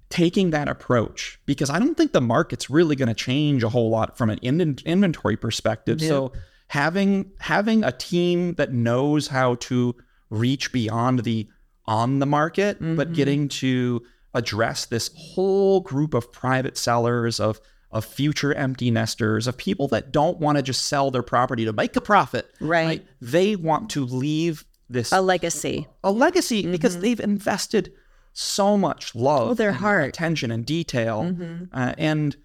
taking 0.10 0.52
that 0.52 0.70
approach 0.70 1.38
because 1.46 1.70
i 1.70 1.78
don't 1.78 1.96
think 1.96 2.14
the 2.14 2.22
market's 2.22 2.70
really 2.70 2.96
going 2.96 3.10
to 3.10 3.14
change 3.14 3.62
a 3.64 3.70
whole 3.70 3.90
lot 3.90 4.18
from 4.18 4.30
an 4.30 4.38
in- 4.42 4.78
inventory 4.86 5.36
perspective. 5.36 6.00
So 6.02 6.32
having 6.68 7.32
having 7.40 7.84
a 7.84 7.92
team 7.92 8.54
that 8.56 8.74
knows 8.74 9.28
how 9.28 9.56
to 9.56 9.96
reach 10.30 10.72
beyond 10.72 11.20
the 11.20 11.48
on 11.88 12.20
the 12.20 12.26
market 12.26 12.78
but 12.96 13.14
getting 13.14 13.48
to 13.48 14.02
address 14.34 14.86
this 14.86 15.10
whole 15.16 15.80
group 15.82 16.14
of 16.14 16.32
private 16.32 16.78
sellers 16.78 17.40
of 17.40 17.60
of 17.92 18.04
future 18.04 18.54
empty 18.54 18.92
nesters 18.92 19.48
of 19.48 19.56
people 19.58 19.88
that 19.88 20.12
don't 20.12 20.38
want 20.40 20.58
to 20.58 20.62
just 20.62 20.86
sell 20.86 21.10
their 21.10 21.24
property 21.24 21.64
to 21.64 21.72
make 21.72 21.96
a 21.96 22.02
profit 22.02 22.50
Right. 22.60 23.06
they 23.22 23.56
want 23.56 23.90
to 23.92 24.06
leave 24.06 24.66
this 24.90 25.12
A 25.14 25.22
legacy. 25.22 25.88
a 26.04 26.12
legacy 26.12 26.68
because 26.70 27.00
they've 27.00 27.20
invested 27.20 27.94
so 28.34 28.78
much 28.78 29.16
love, 29.16 29.42
Mm-hmm. 29.44 29.52
Oh, 29.52 29.54
their 29.56 29.72
heart. 29.72 30.02
Mm-hmm. 30.04 30.10
attention, 30.10 30.52
and 30.52 30.66
detail, 30.66 31.36
uh, 31.74 31.94
and 31.98 32.36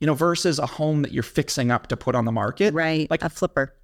you 0.00 0.06
know, 0.06 0.14
versus 0.14 0.58
a 0.58 0.66
home 0.66 1.02
that 1.02 1.12
you're 1.12 1.22
fixing 1.22 1.70
up 1.70 1.88
to 1.88 1.96
put 1.96 2.14
on 2.14 2.24
the 2.24 2.32
market. 2.32 2.72
Right. 2.74 3.10
Like 3.10 3.22
a 3.22 3.28
flipper. 3.28 3.74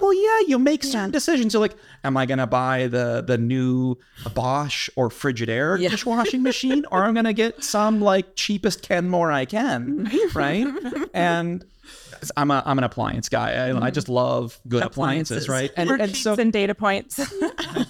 Well, 0.00 0.12
yeah, 0.14 0.46
you 0.48 0.58
make 0.58 0.82
certain 0.82 1.10
decisions. 1.10 1.52
You're 1.54 1.60
like, 1.60 1.76
am 2.04 2.16
I 2.16 2.26
gonna 2.26 2.46
buy 2.46 2.86
the 2.88 3.22
the 3.26 3.38
new 3.38 3.96
Bosch 4.34 4.88
or 4.96 5.08
Frigidaire 5.08 5.78
dishwashing 5.90 6.42
machine, 6.42 6.84
or 6.90 7.04
I'm 7.04 7.14
gonna 7.14 7.32
get 7.32 7.62
some 7.62 8.00
like 8.00 8.34
cheapest 8.34 8.82
Kenmore 8.82 9.30
I 9.32 9.44
can, 9.44 10.10
right? 10.34 10.66
and 11.14 11.64
I'm 12.36 12.50
a 12.50 12.62
I'm 12.66 12.78
an 12.78 12.84
appliance 12.84 13.28
guy. 13.28 13.52
I, 13.68 13.86
I 13.86 13.90
just 13.90 14.08
love 14.08 14.58
good 14.68 14.82
appliances, 14.82 15.44
Appliances. 15.44 15.48
right? 15.48 15.88
And, 15.90 16.00
and 16.00 16.16
so 16.16 16.34
and 16.34 16.52
data 16.52 16.74
points. 16.74 17.20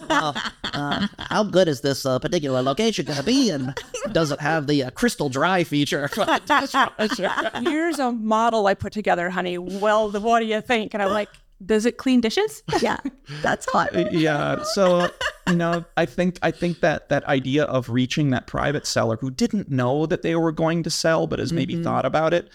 Well, 0.09 0.35
uh, 0.65 1.07
how 1.19 1.45
good 1.45 1.69
is 1.69 1.83
this 1.83 2.07
uh, 2.07 2.19
particular 2.19 2.63
location 2.63 3.05
going 3.05 3.19
to 3.19 3.25
be? 3.25 3.51
And 3.51 3.79
does 4.11 4.33
it 4.33 4.41
have 4.41 4.67
the 4.67 4.85
uh, 4.85 4.91
crystal 4.91 5.29
dry 5.29 5.65
feature? 5.65 6.09
Here's 7.63 7.99
a 7.99 8.11
model 8.13 8.67
I 8.67 8.75
put 8.75 8.93
together, 8.95 9.29
honey. 9.31 9.59
Well, 9.59 10.11
what 10.11 10.41
do 10.41 10.47
you 10.47 10.61
think? 10.63 10.95
And 10.95 11.03
I'm 11.03 11.11
like, 11.11 11.29
does 11.65 11.87
it 11.87 11.97
clean 11.97 12.21
dishes? 12.21 12.63
Yeah, 12.81 12.99
that's 13.43 13.67
hot. 13.71 13.95
Uh, 13.95 14.09
yeah 14.13 14.63
so 14.63 15.11
you 15.49 15.57
know 15.57 15.85
i 15.97 16.05
think 16.05 16.39
i 16.43 16.51
think 16.51 16.81
that 16.81 17.09
that 17.09 17.25
idea 17.25 17.65
of 17.65 17.89
reaching 17.89 18.31
that 18.31 18.47
private 18.47 18.87
seller 18.87 19.17
who 19.21 19.31
didn't 19.31 19.69
know 19.71 20.07
that 20.07 20.23
they 20.23 20.37
were 20.37 20.53
going 20.53 20.83
to 20.83 20.91
sell 20.91 21.27
but 21.27 21.39
has 21.39 21.53
maybe 21.53 21.75
mm-hmm. 21.75 21.83
thought 21.83 22.05
about 22.05 22.33
it 22.33 22.51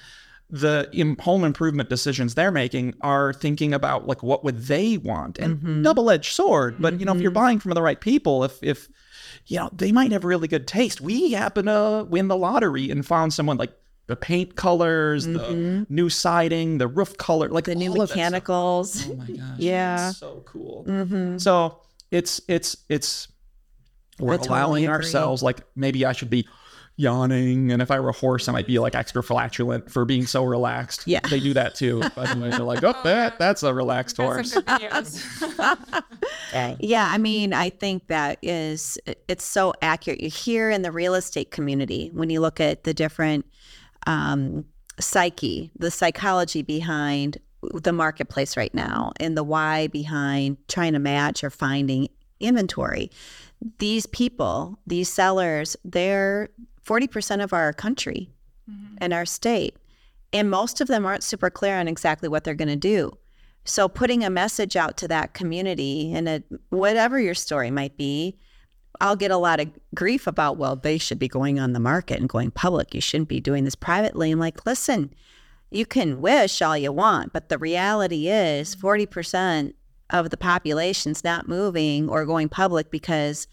the 0.49 0.87
im- 0.93 1.17
home 1.17 1.43
improvement 1.43 1.89
decisions 1.89 2.35
they're 2.35 2.51
making 2.51 2.93
are 3.01 3.33
thinking 3.33 3.73
about 3.73 4.07
like 4.07 4.21
what 4.21 4.43
would 4.43 4.59
they 4.65 4.97
want? 4.97 5.39
And 5.39 5.57
mm-hmm. 5.57 5.81
double-edged 5.81 6.31
sword 6.31 6.75
but 6.79 6.99
you 6.99 7.05
know 7.05 7.15
if 7.15 7.21
you're 7.21 7.31
mm-hmm. 7.31 7.39
buying 7.39 7.59
from 7.59 7.73
the 7.73 7.81
right 7.81 7.99
people 7.99 8.43
if 8.43 8.61
if 8.61 8.87
you 9.47 9.57
know 9.57 9.69
they 9.73 9.91
might 9.91 10.11
have 10.11 10.23
really 10.23 10.47
good 10.47 10.67
taste. 10.67 11.01
We 11.01 11.31
happen 11.31 11.65
to 11.65 12.05
win 12.09 12.27
the 12.27 12.37
lottery 12.37 12.89
and 12.89 13.05
found 13.05 13.33
someone 13.33 13.57
like 13.57 13.73
the 14.07 14.15
paint 14.15 14.55
colors 14.55 15.25
the 15.25 15.39
mm-hmm. 15.39 15.93
new 15.93 16.09
siding 16.09 16.77
the 16.77 16.87
roof 16.87 17.17
color 17.17 17.49
like 17.49 17.65
The 17.65 17.75
new 17.75 17.91
all 17.91 18.01
of 18.01 18.09
that 18.09 18.13
stuff. 18.13 18.17
mechanicals. 18.17 19.09
Oh 19.09 19.15
my 19.15 19.25
gosh. 19.25 19.37
Yeah. 19.57 20.11
So 20.11 20.43
cool. 20.45 20.85
Mm-hmm. 20.87 21.37
So 21.37 21.79
it's 22.11 22.41
it's 22.47 22.77
it's 22.89 23.27
we're 24.19 24.33
I 24.33 24.37
totally 24.37 24.49
allowing 24.49 24.83
agree. 24.85 24.93
ourselves 24.95 25.41
like 25.41 25.61
maybe 25.75 26.05
I 26.05 26.11
should 26.11 26.29
be 26.29 26.47
yawning 26.95 27.71
and 27.71 27.81
if 27.81 27.89
I 27.89 27.99
were 27.99 28.09
a 28.09 28.13
horse 28.13 28.47
I 28.47 28.51
might 28.51 28.67
be 28.67 28.77
like 28.77 28.93
extra 28.93 29.23
flatulent 29.23 29.89
for 29.89 30.05
being 30.05 30.25
so 30.25 30.43
relaxed. 30.43 31.07
Yeah. 31.07 31.21
They 31.29 31.39
do 31.39 31.53
that 31.53 31.73
too. 31.73 32.01
By 32.15 32.31
the 32.31 32.39
way, 32.39 32.49
they're 32.49 32.59
like, 32.59 32.83
oh 32.83 32.93
that 33.05 33.39
that's 33.39 33.63
a 33.63 33.73
relaxed 33.73 34.17
horse. 34.17 34.51
Some 34.51 34.63
good 34.63 34.81
videos. 34.81 36.03
Yeah, 36.79 37.09
I 37.11 37.17
mean, 37.17 37.51
I 37.51 37.71
think 37.71 38.07
that 38.07 38.37
is 38.43 38.99
it's 39.27 39.43
so 39.43 39.73
accurate. 39.81 40.21
You 40.21 40.29
hear 40.29 40.69
in 40.69 40.83
the 40.83 40.91
real 40.91 41.15
estate 41.15 41.49
community 41.49 42.11
when 42.13 42.29
you 42.29 42.41
look 42.41 42.59
at 42.59 42.83
the 42.83 42.93
different 42.93 43.45
um, 44.07 44.65
psyche, 44.99 45.71
the 45.77 45.91
psychology 45.91 46.61
behind 46.61 47.37
the 47.73 47.93
marketplace 47.93 48.57
right 48.57 48.73
now, 48.73 49.13
and 49.19 49.37
the 49.37 49.43
why 49.43 49.87
behind 49.87 50.57
trying 50.67 50.93
to 50.93 50.99
match 50.99 51.43
or 51.43 51.49
finding 51.49 52.09
inventory. 52.39 53.09
These 53.79 54.05
people, 54.07 54.77
these 54.85 55.07
sellers, 55.07 55.77
they're 55.85 56.49
forty 56.81 57.07
percent 57.07 57.41
of 57.41 57.53
our 57.53 57.71
country 57.73 58.29
and 58.99 59.13
our 59.13 59.25
state, 59.25 59.77
and 60.33 60.49
most 60.49 60.81
of 60.81 60.87
them 60.87 61.05
aren't 61.05 61.23
super 61.23 61.49
clear 61.49 61.79
on 61.79 61.87
exactly 61.87 62.27
what 62.29 62.43
they're 62.43 62.53
going 62.53 62.67
to 62.67 62.75
do. 62.75 63.11
So 63.65 63.87
putting 63.87 64.25
a 64.25 64.29
message 64.29 64.75
out 64.75 64.97
to 64.97 65.07
that 65.07 65.33
community 65.33 66.13
and 66.13 66.27
it, 66.27 66.43
whatever 66.69 67.17
your 67.19 67.33
story 67.33 67.71
might 67.71 67.95
be, 67.95 68.37
I'll 69.01 69.15
get 69.15 69.31
a 69.31 69.37
lot 69.37 69.59
of 69.59 69.69
grief 69.95 70.27
about, 70.27 70.57
well, 70.57 70.75
they 70.75 70.97
should 70.97 71.19
be 71.19 71.27
going 71.27 71.59
on 71.59 71.73
the 71.73 71.79
market 71.79 72.19
and 72.19 72.29
going 72.29 72.51
public. 72.51 72.93
You 72.93 73.01
shouldn't 73.01 73.29
be 73.29 73.39
doing 73.39 73.63
this 73.63 73.75
privately. 73.75 74.31
I'm 74.31 74.39
like, 74.39 74.65
listen, 74.65 75.13
you 75.71 75.85
can 75.85 76.21
wish 76.21 76.61
all 76.61 76.77
you 76.77 76.91
want, 76.91 77.33
but 77.33 77.49
the 77.49 77.57
reality 77.57 78.29
is 78.29 78.75
mm-hmm. 78.75 78.87
40% 78.87 79.73
of 80.11 80.29
the 80.29 80.37
population's 80.37 81.23
not 81.23 81.47
moving 81.47 82.07
or 82.07 82.25
going 82.25 82.49
public 82.49 82.91
because 82.91 83.47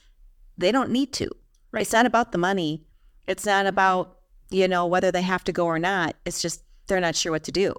they 0.59 0.71
don't 0.71 0.91
need 0.91 1.13
to. 1.15 1.29
Right. 1.73 1.83
It's 1.83 1.93
not 1.93 2.07
about 2.07 2.33
the 2.33 2.39
money. 2.39 2.85
It's 3.27 3.47
not 3.47 3.61
mm-hmm. 3.61 3.69
about, 3.69 4.19
you 4.51 4.69
know, 4.69 4.87
whether 4.87 5.11
they 5.11 5.23
have 5.23 5.45
to 5.45 5.53
go 5.53 5.67
or 5.67 5.79
not. 5.79 6.17
It's 6.25 6.43
just 6.43 6.63
they're 6.87 7.01
not 7.01 7.17
sure 7.17 7.33
what 7.33 7.45
to 7.45 7.53
do. 7.53 7.75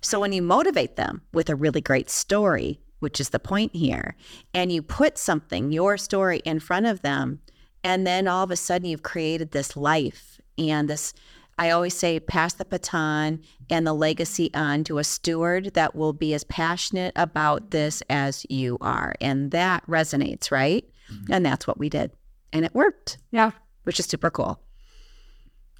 So 0.00 0.18
when 0.20 0.32
you 0.32 0.42
motivate 0.42 0.96
them 0.96 1.22
with 1.32 1.50
a 1.50 1.54
really 1.54 1.80
great 1.80 2.10
story, 2.10 2.80
which 3.06 3.20
is 3.20 3.28
the 3.28 3.38
point 3.38 3.72
here, 3.72 4.16
and 4.52 4.72
you 4.72 4.82
put 4.82 5.16
something, 5.16 5.70
your 5.70 5.96
story 5.96 6.38
in 6.44 6.58
front 6.58 6.86
of 6.86 7.02
them, 7.02 7.38
and 7.84 8.04
then 8.04 8.26
all 8.26 8.42
of 8.42 8.50
a 8.50 8.56
sudden 8.56 8.88
you've 8.88 9.04
created 9.04 9.52
this 9.52 9.76
life 9.76 10.40
and 10.58 10.90
this 10.90 11.14
I 11.56 11.70
always 11.70 11.94
say 11.94 12.18
pass 12.18 12.54
the 12.54 12.64
baton 12.64 13.44
and 13.70 13.86
the 13.86 13.92
legacy 13.94 14.50
on 14.54 14.82
to 14.84 14.98
a 14.98 15.04
steward 15.04 15.74
that 15.74 15.94
will 15.94 16.12
be 16.12 16.34
as 16.34 16.42
passionate 16.42 17.12
about 17.14 17.70
this 17.70 18.02
as 18.10 18.44
you 18.50 18.76
are. 18.80 19.14
And 19.20 19.52
that 19.52 19.86
resonates, 19.86 20.50
right? 20.50 20.84
And 21.30 21.46
that's 21.46 21.64
what 21.64 21.78
we 21.78 21.88
did. 21.88 22.10
And 22.52 22.64
it 22.64 22.74
worked, 22.74 23.18
yeah. 23.30 23.52
which 23.84 24.00
is 24.00 24.06
super 24.06 24.30
cool. 24.30 24.60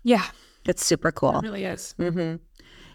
Yeah. 0.04 0.25
It's 0.64 0.87
super 0.87 1.11
cool. 1.11 1.40
It 1.40 1.42
really 1.42 1.64
is. 1.64 1.95
hmm 1.99 2.37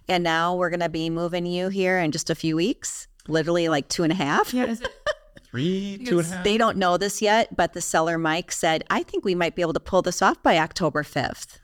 And 0.07 0.23
now 0.23 0.55
we're 0.55 0.71
going 0.71 0.79
to 0.79 0.89
be 0.89 1.09
moving 1.09 1.45
you 1.45 1.67
here 1.67 1.99
in 1.99 2.11
just 2.11 2.29
a 2.29 2.35
few 2.35 2.55
weeks, 2.55 3.07
literally 3.27 3.69
like 3.69 3.87
two 3.87 4.03
and 4.03 4.11
a 4.11 4.15
half. 4.15 4.53
Yeah. 4.53 4.65
Is 4.65 4.81
it, 4.81 4.89
Three, 5.43 6.01
two 6.05 6.19
and 6.19 6.27
a 6.27 6.31
half. 6.31 6.43
They 6.43 6.57
don't 6.57 6.77
know 6.77 6.97
this 6.97 7.21
yet, 7.21 7.55
but 7.55 7.73
the 7.73 7.81
seller 7.81 8.17
Mike 8.17 8.51
said, 8.51 8.83
I 8.89 9.03
think 9.03 9.25
we 9.25 9.35
might 9.35 9.55
be 9.55 9.61
able 9.61 9.73
to 9.73 9.79
pull 9.79 10.01
this 10.01 10.21
off 10.21 10.41
by 10.41 10.57
October 10.57 11.03
5th. 11.03 11.59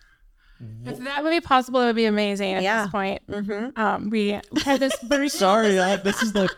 If 0.86 0.98
that 1.00 1.24
would 1.24 1.30
be 1.32 1.42
possible, 1.42 1.82
it 1.82 1.86
would 1.88 1.96
be 1.96 2.06
amazing 2.06 2.54
at 2.54 2.64
Yeah. 2.64 2.84
this 2.84 2.92
point. 2.92 3.22
Mm-hmm. 3.30 3.80
Um, 3.80 4.10
we 4.10 4.40
had 4.64 4.80
this 4.80 4.96
very 5.04 5.30
Sorry, 5.30 5.80
I, 5.80 5.98
this 5.98 6.22
is 6.24 6.34
the 6.34 6.50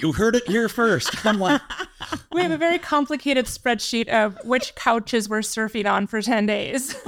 you 0.00 0.12
heard 0.12 0.36
it 0.36 0.46
here 0.46 0.68
first. 0.68 1.24
I'm 1.26 1.38
like, 1.38 1.60
we 2.32 2.42
have 2.42 2.50
a 2.52 2.58
very 2.58 2.78
complicated 2.78 3.46
spreadsheet 3.46 4.08
of 4.08 4.38
which 4.44 4.74
couches 4.74 5.28
we're 5.28 5.40
surfing 5.40 5.90
on 5.90 6.06
for 6.06 6.22
10 6.22 6.46
days. 6.46 6.94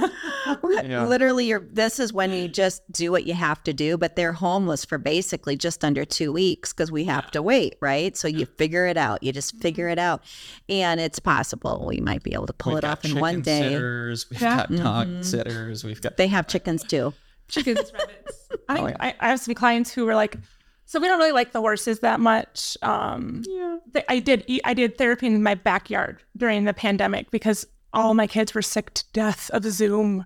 Yeah. 0.83 1.05
Literally, 1.05 1.45
you're, 1.47 1.61
this 1.71 1.99
is 1.99 2.11
when 2.11 2.33
you 2.33 2.49
just 2.49 2.81
do 2.91 3.11
what 3.11 3.25
you 3.25 3.33
have 3.33 3.63
to 3.63 3.71
do, 3.73 3.97
but 3.97 4.17
they're 4.17 4.33
homeless 4.33 4.83
for 4.83 4.97
basically 4.97 5.55
just 5.55 5.85
under 5.85 6.03
two 6.03 6.33
weeks 6.33 6.73
because 6.73 6.91
we 6.91 7.05
have 7.05 7.31
to 7.31 7.41
wait, 7.41 7.75
right? 7.79 8.15
So 8.17 8.27
you 8.27 8.45
figure 8.45 8.85
it 8.85 8.97
out. 8.97 9.23
You 9.23 9.31
just 9.31 9.55
figure 9.61 9.87
it 9.87 9.97
out. 9.97 10.21
And 10.67 10.99
it's 10.99 11.19
possible 11.19 11.85
we 11.87 12.01
might 12.01 12.23
be 12.23 12.33
able 12.33 12.47
to 12.47 12.53
pull 12.53 12.73
we've 12.73 12.79
it 12.83 12.85
off 12.85 13.05
in 13.05 13.19
one 13.19 13.35
chicken 13.35 13.41
day. 13.43 13.69
Sitters, 13.69 14.29
we've 14.29 14.41
Yeah. 14.41 14.57
got 14.57 14.75
dog 14.75 15.23
sitters. 15.23 15.83
We've 15.85 16.01
got 16.01 16.17
They 16.17 16.27
have 16.33 16.47
chickens 16.47 16.83
too. 16.83 17.13
chickens, 17.47 17.91
rabbits. 17.93 18.49
I, 18.69 18.79
oh, 18.79 18.87
I, 18.99 19.15
I 19.19 19.29
have 19.29 19.39
some 19.39 19.53
clients 19.53 19.91
who 19.91 20.05
were 20.05 20.15
like, 20.15 20.37
so 20.85 20.99
we 20.99 21.07
don't 21.07 21.19
really 21.19 21.31
like 21.31 21.51
the 21.51 21.61
horses 21.61 21.99
that 21.99 22.19
much. 22.19 22.77
Um, 22.81 23.43
yeah. 23.47 23.77
I 24.09 24.19
did 24.19 24.43
eat, 24.47 24.61
I 24.65 24.73
did 24.73 24.97
therapy 24.97 25.27
in 25.27 25.41
my 25.41 25.55
backyard 25.55 26.21
during 26.35 26.65
the 26.65 26.73
pandemic 26.73 27.31
because 27.31 27.65
all 27.93 28.13
my 28.13 28.27
kids 28.27 28.53
were 28.53 28.61
sick 28.61 28.93
to 28.95 29.03
death 29.13 29.49
of 29.53 29.63
Zoom, 29.65 30.25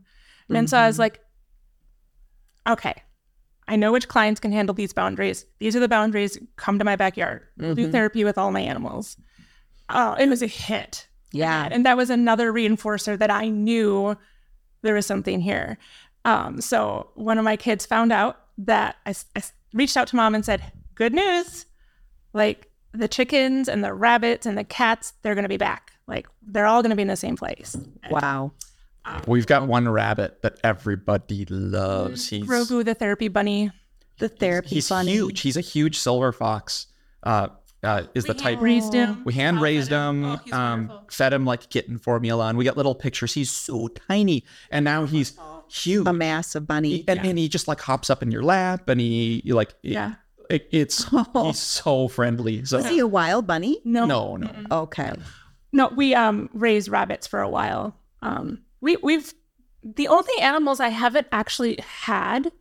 and 0.49 0.69
so 0.69 0.77
I 0.77 0.87
was 0.87 0.95
mm-hmm. 0.95 1.01
like, 1.01 1.19
okay, 2.67 3.03
I 3.67 3.75
know 3.75 3.91
which 3.91 4.07
clients 4.07 4.39
can 4.39 4.51
handle 4.51 4.73
these 4.73 4.93
boundaries. 4.93 5.45
These 5.59 5.75
are 5.75 5.79
the 5.79 5.89
boundaries. 5.89 6.37
Come 6.55 6.79
to 6.79 6.85
my 6.85 6.95
backyard. 6.95 7.43
We'll 7.57 7.75
Do 7.75 7.83
mm-hmm. 7.83 7.91
therapy 7.91 8.23
with 8.23 8.37
all 8.37 8.51
my 8.51 8.61
animals. 8.61 9.17
Oh, 9.89 10.13
it 10.13 10.29
was 10.29 10.41
a 10.41 10.47
hit. 10.47 11.07
Yeah. 11.33 11.67
And 11.69 11.85
that 11.85 11.97
was 11.97 12.09
another 12.09 12.53
reinforcer 12.53 13.17
that 13.19 13.29
I 13.29 13.49
knew 13.49 14.15
there 14.87 14.95
was 14.95 15.05
something 15.05 15.41
here. 15.41 15.77
Um, 16.25 16.61
so 16.61 17.11
one 17.15 17.37
of 17.37 17.43
my 17.43 17.57
kids 17.57 17.85
found 17.85 18.11
out 18.11 18.39
that 18.57 18.95
I 19.05 19.13
reached 19.73 19.97
out 19.97 20.07
to 20.07 20.15
mom 20.15 20.33
and 20.33 20.43
said, 20.43 20.63
Good 20.95 21.13
news. 21.13 21.65
Like 22.33 22.71
the 22.93 23.07
chickens 23.07 23.67
and 23.67 23.83
the 23.83 23.93
rabbits 23.93 24.45
and 24.45 24.57
the 24.57 24.63
cats, 24.63 25.13
they're 25.21 25.35
going 25.35 25.43
to 25.43 25.49
be 25.49 25.57
back. 25.57 25.91
Like 26.07 26.27
they're 26.41 26.65
all 26.65 26.81
going 26.81 26.89
to 26.89 26.95
be 26.95 27.01
in 27.01 27.07
the 27.07 27.15
same 27.15 27.35
place. 27.35 27.75
Wow. 28.09 28.53
we've 29.27 29.45
got 29.45 29.67
one 29.67 29.87
rabbit 29.87 30.41
that 30.41 30.57
everybody 30.63 31.45
loves. 31.45 32.29
He's 32.29 32.47
Grogu, 32.47 32.83
the 32.83 32.95
therapy 32.95 33.27
bunny. 33.27 33.71
The 34.19 34.29
therapy 34.29 34.69
he's 34.69 34.89
bunny. 34.89 35.11
huge. 35.11 35.41
He's 35.41 35.57
a 35.57 35.61
huge 35.61 35.97
silver 35.99 36.31
fox. 36.31 36.87
Uh, 37.23 37.49
uh, 37.83 38.03
is 38.15 38.25
the 38.25 38.33
type 38.33 38.61
raised 38.61 38.93
him. 38.93 39.21
we 39.25 39.33
hand 39.33 39.61
raised 39.61 39.91
him, 39.91 40.25
Oh, 40.25 40.39
um, 40.51 40.91
fed 41.11 41.33
him 41.33 41.45
like 41.45 41.69
kitten 41.69 41.97
formula, 41.97 42.47
and 42.47 42.57
we 42.57 42.65
got 42.65 42.77
little 42.77 42.95
pictures. 42.95 43.33
He's 43.33 43.51
so 43.51 43.87
tiny, 43.87 44.43
and 44.71 44.83
now 44.85 45.05
he's 45.05 45.37
huge. 45.69 46.07
A 46.07 46.13
massive 46.13 46.65
bunny. 46.65 47.03
and, 47.07 47.19
and 47.19 47.37
he 47.37 47.47
just 47.49 47.67
like 47.67 47.79
hops 47.81 48.09
up 48.09 48.23
in 48.23 48.31
your 48.31 48.43
lap, 48.43 48.87
and 48.89 48.99
he 48.99 49.41
you 49.45 49.53
like 49.55 49.73
Yeah. 49.83 50.15
it- 50.49 50.67
it's 50.71 51.05
he's 51.43 51.59
so 51.59 52.07
friendly. 52.07 52.63
So 52.65 52.77
Is 52.79 52.87
he 52.87 52.99
a 52.99 53.07
wild 53.07 53.45
bunny? 53.47 53.81
No, 53.83 54.05
no, 54.05 54.37
no, 54.37 54.49
Okay. 54.71 55.11
No, 55.73 55.89
we 55.89 56.15
um 56.15 56.49
raised 56.53 56.87
rabbits 56.89 57.27
for 57.27 57.41
a 57.41 57.49
while. 57.49 57.95
Um 58.21 58.61
we 58.81 58.95
we've 59.03 59.33
the 59.83 60.07
only 60.07 60.33
animals 60.41 60.79
I 60.79 60.87
haven't 60.89 61.27
actually 61.31 61.77
had 61.81 62.51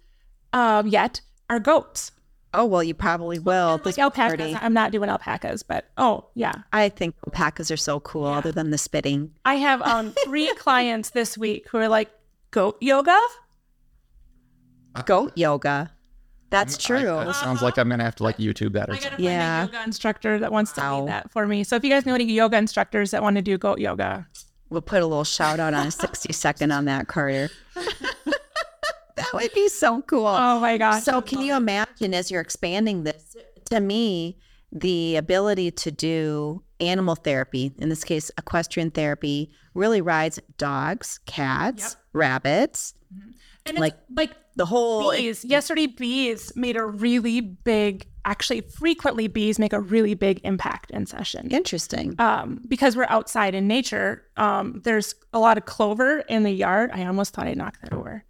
um 0.52 0.88
yet 0.88 1.20
are 1.48 1.60
goats. 1.60 2.10
Oh, 2.56 2.64
well, 2.66 2.82
you 2.82 2.94
probably 2.94 3.38
will. 3.38 3.78
This 3.78 3.96
Like 3.98 4.04
alpacas. 4.04 4.38
party. 4.38 4.58
I'm 4.60 4.72
not 4.72 4.90
doing 4.92 5.08
alpacas, 5.08 5.62
but 5.62 5.84
oh 5.98 6.26
yeah. 6.34 6.52
I 6.72 6.88
think 6.88 7.14
alpacas 7.26 7.70
are 7.70 7.76
so 7.76 8.00
cool, 8.00 8.24
other 8.26 8.50
than 8.50 8.70
the 8.70 8.78
spitting. 8.78 9.32
I 9.44 9.54
have 9.56 9.82
um 9.82 10.12
three 10.24 10.52
clients 10.54 11.10
this 11.10 11.36
week 11.38 11.68
who 11.68 11.78
are 11.78 11.88
like 11.88 12.10
goat 12.50 12.76
yoga. 12.80 13.18
Goat 15.04 15.32
yoga. 15.36 15.92
That's 16.48 16.78
true. 16.78 17.02
That 17.02 17.34
sounds 17.34 17.60
like 17.60 17.76
I'm 17.76 17.88
gonna 17.88 18.04
have 18.04 18.14
to 18.16 18.22
like 18.22 18.38
YouTube 18.38 18.72
that 18.74 18.88
or 18.88 18.92
I 18.92 18.96
gotta 18.96 19.08
something. 19.08 19.24
Yeah. 19.24 19.62
a 19.62 19.66
yoga 19.66 19.82
instructor 19.84 20.38
that 20.38 20.52
wants 20.52 20.72
to 20.72 20.80
Wow. 20.80 21.00
lead 21.00 21.08
that 21.08 21.30
for 21.30 21.46
me. 21.46 21.64
So 21.64 21.76
if 21.76 21.84
you 21.84 21.90
guys 21.90 22.06
know 22.06 22.14
any 22.14 22.24
yoga 22.24 22.56
instructors 22.56 23.10
that 23.10 23.22
want 23.22 23.36
to 23.36 23.42
do 23.42 23.58
goat 23.58 23.78
yoga, 23.80 24.26
we'll 24.70 24.80
put 24.80 25.02
a 25.02 25.06
little 25.06 25.24
shout 25.24 25.60
out 25.60 25.74
on 25.74 25.88
a 25.88 25.90
60 25.90 26.32
second 26.32 26.70
on 26.70 26.84
that, 26.86 27.08
Carter. 27.08 27.50
that 29.16 29.28
would 29.34 29.52
be 29.52 29.68
so 29.68 30.02
cool. 30.02 30.26
oh 30.26 30.60
my 30.60 30.78
gosh. 30.78 31.02
So, 31.02 31.20
can 31.20 31.40
you 31.40 31.54
imagine 31.56 32.14
as 32.14 32.30
you're 32.30 32.40
expanding 32.40 33.04
this? 33.04 33.36
To 33.70 33.80
me, 33.80 34.38
the 34.72 35.16
ability 35.16 35.70
to 35.72 35.90
do 35.90 36.62
animal 36.80 37.14
therapy, 37.14 37.72
in 37.78 37.88
this 37.88 38.04
case, 38.04 38.30
equestrian 38.38 38.90
therapy, 38.90 39.50
really 39.74 40.00
rides 40.00 40.38
dogs, 40.58 41.18
cats, 41.26 41.96
rabbits, 42.12 42.94
and 43.64 43.78
like- 43.78 43.94
like 44.10 44.28
like 44.28 44.36
the 44.56 44.66
whole. 44.66 45.10
bees. 45.12 45.44
Yesterday, 45.44 45.86
bees 45.86 46.52
made 46.56 46.76
a 46.76 46.84
really 46.84 47.40
big. 47.40 48.06
Actually, 48.24 48.60
frequently 48.62 49.28
bees 49.28 49.58
make 49.58 49.72
a 49.72 49.80
really 49.80 50.14
big 50.14 50.40
impact 50.44 50.90
in 50.90 51.06
session. 51.06 51.48
Interesting. 51.50 52.14
Um, 52.18 52.60
because 52.66 52.96
we're 52.96 53.06
outside 53.08 53.54
in 53.54 53.68
nature. 53.68 54.24
Um, 54.36 54.80
there's 54.84 55.14
a 55.32 55.38
lot 55.38 55.58
of 55.58 55.64
clover 55.64 56.20
in 56.28 56.42
the 56.42 56.50
yard. 56.50 56.90
I 56.92 57.04
almost 57.06 57.34
thought 57.34 57.46
I 57.46 57.54
knocked 57.54 57.82
that 57.82 57.92
over. 57.92 58.24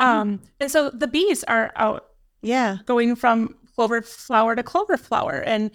Um, 0.00 0.40
and 0.58 0.70
so 0.70 0.90
the 0.90 1.06
bees 1.06 1.44
are 1.44 1.72
out 1.76 2.06
Yeah, 2.42 2.78
going 2.86 3.16
from 3.16 3.54
clover 3.76 4.02
flower 4.02 4.56
to 4.56 4.62
clover 4.62 4.96
flower, 4.96 5.42
and 5.46 5.70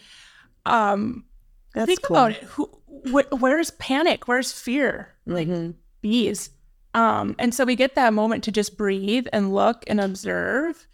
um, 0.66 1.26
that's 1.74 1.86
think 1.88 2.02
cool. 2.04 2.16
about 2.18 2.32
it. 2.32 2.44
Who, 2.44 2.66
wh- 3.12 3.32
where's 3.42 3.72
panic? 3.72 4.28
Where's 4.28 4.52
fear? 4.52 5.14
Like 5.26 5.48
Mhm. 5.48 5.76
bees. 6.02 6.50
Um, 6.94 7.36
and 7.40 7.54
so 7.54 7.66
we 7.66 7.76
get 7.76 7.96
that 7.96 8.14
moment 8.14 8.44
to 8.46 8.52
just 8.52 8.78
breathe 8.78 9.28
and 9.34 9.54
look 9.54 9.84
and 9.88 10.00
observe. 10.00 10.88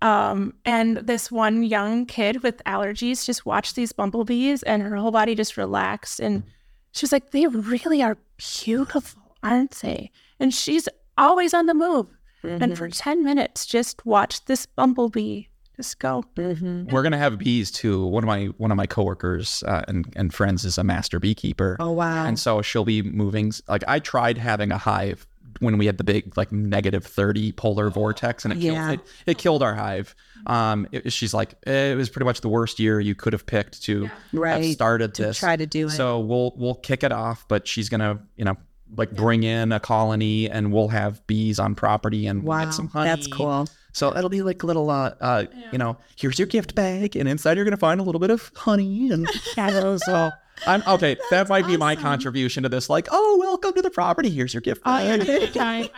Um, 0.00 0.54
and 0.64 0.98
this 0.98 1.32
one 1.32 1.64
young 1.64 2.06
kid 2.06 2.44
with 2.44 2.62
allergies 2.64 3.24
just 3.26 3.44
watched 3.44 3.74
these 3.74 3.90
bumblebees 3.92 4.62
and 4.62 4.80
her 4.82 4.94
whole 4.96 5.10
body 5.10 5.34
just 5.34 5.56
relaxed. 5.56 6.20
And 6.20 6.44
she 6.92 7.02
was 7.04 7.10
like, 7.10 7.32
they 7.32 7.46
really 7.48 8.00
are 8.02 8.16
beautiful, 8.36 9.20
aren't 9.42 9.72
they? 9.82 10.12
And 10.38 10.54
she's 10.54 10.88
always 11.18 11.52
on 11.52 11.66
the 11.66 11.74
move. 11.74 12.06
And 12.42 12.76
for 12.78 12.88
10 12.88 13.24
minutes, 13.24 13.66
just 13.66 14.04
watch 14.06 14.44
this 14.46 14.66
bumblebee 14.66 15.44
just 15.76 16.00
go. 16.00 16.24
Mhm. 16.36 16.90
We're 16.90 17.04
gonna 17.04 17.18
have 17.18 17.38
bees 17.38 17.70
too. 17.70 18.04
One 18.04 18.24
of 18.24 18.26
my 18.26 18.46
one 18.58 18.72
of 18.72 18.76
my 18.76 18.86
coworkers 18.86 19.62
uh, 19.62 19.84
and 19.86 20.12
and 20.16 20.34
friends 20.34 20.64
is 20.64 20.76
a 20.76 20.82
master 20.82 21.20
beekeeper. 21.20 21.76
Oh 21.78 21.92
wow. 21.92 22.24
And 22.26 22.36
so 22.36 22.62
she'll 22.62 22.84
be 22.84 23.00
moving. 23.00 23.52
Like 23.68 23.84
I 23.86 24.00
tried 24.00 24.38
having 24.38 24.72
a 24.72 24.78
hive 24.78 25.24
when 25.60 25.78
we 25.78 25.86
had 25.86 25.96
the 25.96 26.02
big 26.04 26.36
like 26.36 26.50
negative 26.50 27.04
30 27.04 27.52
polar 27.52 27.90
vortex 27.90 28.44
and 28.44 28.54
it, 28.54 28.58
Yeah. 28.58 28.88
killed, 28.88 29.00
it, 29.26 29.30
it 29.30 29.38
killed 29.38 29.62
our 29.62 29.74
hive. 29.76 30.16
Um, 30.46 30.88
it- 30.92 31.12
she's 31.12 31.32
like, 31.32 31.54
eh, 31.66 31.92
it 31.92 31.96
was 31.96 32.08
pretty 32.08 32.24
much 32.26 32.40
the 32.40 32.48
worst 32.48 32.78
year 32.80 32.98
you 33.00 33.14
could 33.14 33.32
have 33.32 33.46
picked 33.46 33.80
to 33.84 34.02
have 34.06 34.12
Right. 34.32 34.72
started 34.72 35.14
to 35.14 35.22
this. 35.26 35.38
try 35.38 35.54
to 35.56 35.66
do 35.66 35.86
it. 35.86 35.90
So 35.90 36.18
we'll 36.18 36.54
we'll 36.56 36.74
kick 36.74 37.04
it 37.04 37.12
off, 37.12 37.46
but 37.46 37.68
she's 37.68 37.88
gonna, 37.88 38.18
you 38.36 38.44
know, 38.44 38.56
like 38.96 39.10
bring 39.12 39.42
in 39.42 39.72
a 39.72 39.80
colony 39.80 40.48
and 40.48 40.72
we'll 40.72 40.88
have 40.88 41.26
bees 41.26 41.58
on 41.58 41.74
property 41.74 42.26
and 42.26 42.42
we'll 42.42 42.56
wow, 42.56 42.64
get 42.64 42.74
some 42.74 42.88
honey. 42.88 43.08
that's 43.08 43.26
cool. 43.26 43.66
So 43.92 44.16
it'll 44.16 44.30
be 44.30 44.42
like 44.42 44.62
a 44.62 44.66
little, 44.66 44.90
uh, 44.90 45.14
uh, 45.20 45.44
you 45.72 45.78
know, 45.78 45.96
here's 46.16 46.38
your 46.38 46.46
gift 46.46 46.74
bag, 46.74 47.16
and 47.16 47.28
inside 47.28 47.56
you're 47.56 47.64
gonna 47.64 47.76
find 47.76 48.00
a 48.00 48.02
little 48.04 48.20
bit 48.20 48.30
of 48.30 48.50
honey 48.54 49.10
and 49.10 49.28
so. 50.00 50.30
I'm 50.66 50.82
okay. 50.88 51.16
that 51.30 51.48
might 51.48 51.68
be 51.68 51.76
my 51.76 51.94
contribution 51.94 52.64
to 52.64 52.68
this. 52.68 52.90
Like, 52.90 53.06
oh, 53.12 53.36
welcome 53.38 53.74
to 53.74 53.82
the 53.82 53.90
property. 53.90 54.28
Here's 54.28 54.52
your 54.52 54.60
gift 54.60 54.82
bag. 54.82 55.20
I, 55.56 55.90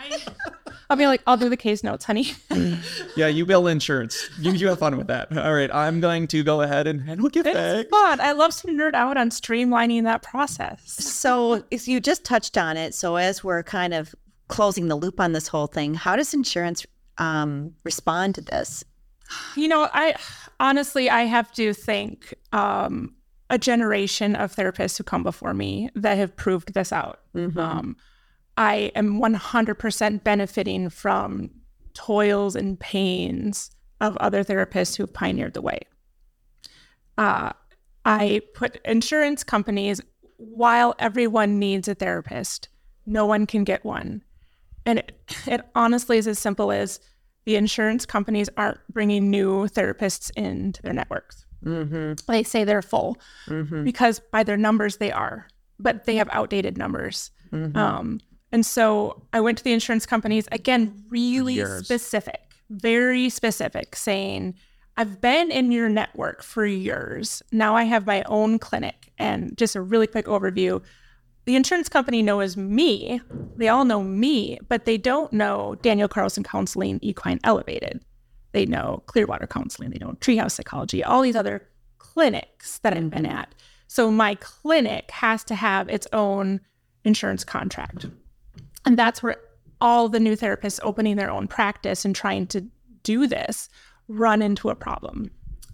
will 0.89 0.97
be 0.97 1.07
like, 1.07 1.23
I'll 1.27 1.37
do 1.37 1.49
the 1.49 1.57
case 1.57 1.83
notes, 1.83 2.05
honey. 2.05 2.33
yeah, 3.17 3.27
you 3.27 3.47
bill 3.47 3.67
insurance. 3.67 4.29
You, 4.39 4.53
you 4.53 4.69
have 4.69 4.79
fun 4.79 4.97
with 4.97 5.07
that. 5.09 5.37
All 5.37 5.55
right, 5.55 5.73
I'm 5.73 6.01
going 6.01 6.27
to 6.29 6.43
go 6.43 6.63
ahead 6.63 6.87
and 6.87 7.01
handle 7.03 7.27
a 7.27 7.31
gift 7.31 7.45
bag. 7.45 7.87
It's 7.87 7.91
fun. 7.91 8.21
I 8.21 8.33
love 8.33 8.55
to 8.57 8.69
nerd 8.69 8.95
out 8.95 9.17
on 9.17 9.31
streamlining 9.31 10.05
that 10.05 10.23
process. 10.23 10.83
So, 10.85 11.65
if 11.71 11.89
you 11.89 12.01
just 12.01 12.25
touched 12.25 12.57
on 12.57 12.77
it, 12.77 12.95
so 12.95 13.17
as 13.17 13.45
we're 13.45 13.63
kind 13.63 13.95
of 13.95 14.15
closing 14.49 14.89
the 14.89 14.97
loop 14.97 15.21
on 15.21 15.33
this 15.33 15.49
whole 15.49 15.67
thing, 15.67 15.95
how 15.95 16.17
does 16.17 16.35
insurance 16.35 16.85
um, 17.19 17.75
respond 17.85 18.35
to 18.37 18.41
this? 18.41 18.85
You 19.57 19.69
know, 19.69 19.89
I 19.93 20.17
honestly, 20.59 21.09
I 21.09 21.23
have 21.23 21.53
to 21.53 21.73
thank 21.73 22.35
um, 22.53 23.15
a 23.49 23.59
generation 23.59 24.37
of 24.37 24.55
therapists 24.55 24.97
who 24.99 25.05
come 25.05 25.23
before 25.23 25.55
me 25.55 25.91
that 25.95 26.17
have 26.19 26.37
proved 26.37 26.75
this 26.75 26.93
out. 26.93 27.21
Um, 27.35 27.97
I 28.57 28.93
am 28.95 29.21
100% 29.21 30.25
benefiting 30.25 30.91
from 30.91 31.51
toils 31.95 32.57
and 32.57 32.79
pains 32.79 33.71
of 34.01 34.17
other 34.19 34.45
therapists 34.45 34.97
who've 34.97 35.13
pioneered 35.13 35.55
the 35.55 35.63
way. 35.63 35.81
Uh, 37.19 37.53
I 38.05 38.41
put 38.55 38.81
insurance 38.85 39.45
companies, 39.45 40.01
while 40.37 40.95
everyone 40.99 41.59
needs 41.59 41.87
a 41.89 41.95
therapist, 41.95 42.69
no 43.07 43.27
one 43.27 43.47
can 43.47 43.65
get 43.65 43.85
one. 43.85 44.23
And 44.87 44.99
it, 45.01 45.13
it 45.47 45.61
honestly 45.75 46.19
is 46.19 46.27
as 46.27 46.39
simple 46.39 46.73
as 46.73 47.01
the 47.45 47.57
insurance 47.57 48.07
companies 48.07 48.49
aren't 48.57 48.79
bringing 48.91 49.31
new 49.31 49.67
therapists 49.69 50.31
into 50.37 50.83
their 50.83 50.93
networks. 50.93 51.47
Mm-hmm. 51.65 52.31
They 52.31 52.43
say 52.43 52.65
they're 52.65 52.83
full 52.83 53.19
Mm-hmm. 53.47 53.85
because 53.85 54.19
by 54.19 54.43
their 54.43 54.57
numbers 54.57 54.97
they 54.97 55.13
are, 55.13 55.47
but 55.79 56.05
they 56.05 56.17
have 56.17 56.29
outdated 56.33 56.79
numbers. 56.79 57.31
Mm-hmm. 57.53 57.77
Um, 57.77 58.21
and 58.53 58.65
so 58.65 59.23
I 59.33 59.41
went 59.41 59.59
to 59.59 59.65
the 59.65 59.73
insurance 59.73 60.07
companies 60.07 60.49
again, 60.53 61.05
really 61.09 61.55
Years. 61.55 61.85
specific, 61.85 62.41
very 62.69 63.29
specific, 63.29 63.97
saying, 63.97 64.55
I've 64.97 65.21
been 65.21 65.51
in 65.51 65.73
your 65.73 65.89
network 65.89 66.43
for 66.43 66.67
years. 66.67 67.43
Now 67.53 67.77
I 67.77 67.85
have 67.85 68.07
my 68.07 68.23
own 68.25 68.59
clinic. 68.59 69.13
And 69.19 69.57
just 69.57 69.77
a 69.77 69.81
really 69.81 70.07
quick 70.07 70.27
overview 70.27 70.83
the 71.47 71.57
insurance 71.57 71.89
company 71.89 72.23
knows 72.23 72.57
me. 72.57 73.21
They 73.57 73.69
all 73.69 73.85
know 73.85 74.03
me, 74.03 74.59
but 74.69 74.85
they 74.85 74.99
don't 74.99 75.33
know 75.33 75.75
Danielle 75.83 76.09
Carlson 76.09 76.45
Counseling 76.45 76.99
Equine 77.03 77.41
Elevated. 77.45 78.05
They 78.53 78.67
know 78.67 79.03
Clearwater 79.07 79.47
Counseling. 79.47 79.91
They 79.91 79.99
know 79.99 80.13
Treehouse 80.21 80.53
Psychology, 80.53 81.03
all 81.03 81.23
these 81.23 81.37
other 81.37 81.67
clinics 81.99 82.79
that 82.81 82.97
I've 82.97 83.11
been 83.11 83.27
at. 83.27 83.55
So 83.89 84.11
my 84.11 84.35
clinic 84.37 85.11
has 85.11 85.43
to 85.45 85.55
have 85.55 85.89
its 85.89 86.07
own 86.13 86.61
insurance 87.05 87.43
contract. 87.43 88.07
And 88.85 88.99
that's 88.99 89.23
where 89.23 89.37
all 89.81 90.09
the 90.09 90.21
new 90.21 90.37
therapists 90.37 90.81
opening 90.83 91.17
their 91.17 91.31
own 91.31 91.49
practice 91.49 92.05
and 92.05 92.15
trying 92.15 92.47
to 92.49 92.65
do 93.03 93.27
this 93.27 93.69
run 94.09 94.43
into 94.43 94.69
a 94.69 94.75
problem. 94.75 95.31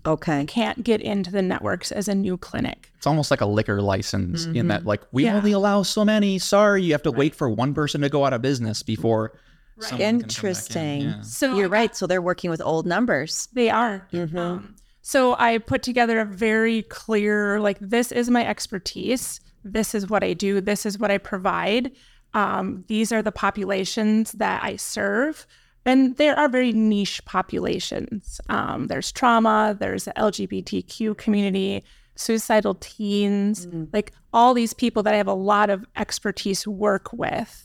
Okay. 0.07 0.45
Can't 0.45 0.85
get 0.85 1.01
into 1.01 1.33
the 1.33 1.43
networks 1.43 1.91
as 1.91 2.07
a 2.07 2.15
new 2.15 2.37
clinic. 2.37 2.93
It's 2.97 3.07
almost 3.09 3.31
like 3.33 3.41
a 3.41 3.47
liquor 3.47 3.83
license 3.83 4.45
in 4.47 4.69
that, 4.69 4.85
like, 4.87 5.03
we 5.11 5.25
Yeah. 5.25 5.37
only 5.37 5.51
allow 5.51 5.83
so 5.83 6.05
many. 6.05 6.39
Sorry, 6.39 6.85
you 6.85 6.93
have 6.93 7.03
to 7.03 7.11
wait 7.11 7.35
for 7.35 7.51
one 7.51 7.75
person 7.75 8.03
to 8.03 8.09
go 8.09 8.25
out 8.25 8.33
of 8.33 8.41
business 8.43 8.83
before. 8.85 9.33
someone 9.81 9.99
can 9.99 9.99
come 9.99 10.19
back 10.19 10.21
in. 10.21 10.21
Interesting. 10.25 11.01
Yeah. 11.03 11.21
So 11.23 11.57
You're 11.57 11.69
right. 11.69 11.95
So 11.95 12.07
they're 12.07 12.23
working 12.23 12.49
with 12.51 12.63
old 12.63 12.87
numbers. 12.87 13.49
They 13.53 13.69
are. 13.69 14.09
Um, 14.15 14.75
so 15.03 15.35
I 15.39 15.59
put 15.59 15.83
together 15.83 16.19
a 16.21 16.25
very 16.25 16.83
clear, 16.83 17.61
like, 17.61 17.79
this 17.81 18.11
is 18.11 18.31
my 18.31 18.47
expertise. 18.47 19.39
This 19.65 19.95
is 19.95 20.09
what 20.09 20.23
I 20.25 20.33
do. 20.33 20.61
This 20.63 20.87
is 20.87 20.99
what 20.99 21.11
I 21.11 21.19
provide. 21.19 21.91
Um, 22.37 22.85
these 22.89 23.13
are 23.13 23.23
the 23.23 23.33
populations 23.33 24.33
that 24.33 24.63
I 24.63 24.77
serve. 24.77 25.47
And 25.85 26.17
there 26.17 26.37
are 26.39 26.49
very 26.49 26.73
niche 26.73 27.25
populations. 27.25 28.41
Um, 28.49 28.89
there's 28.89 29.13
trauma, 29.13 29.77
there's 29.79 30.05
the 30.05 30.13
LGBTQ 30.17 31.17
community, 31.17 31.85
suicidal 32.17 32.75
teens, 32.81 33.67
like 33.93 34.13
all 34.33 34.53
these 34.55 34.75
people 34.75 35.03
that 35.05 35.15
I 35.15 35.17
have 35.17 35.29
a 35.29 35.35
lot 35.35 35.71
of 35.71 35.85
expertise 35.97 36.67
work 36.67 37.13
with 37.13 37.63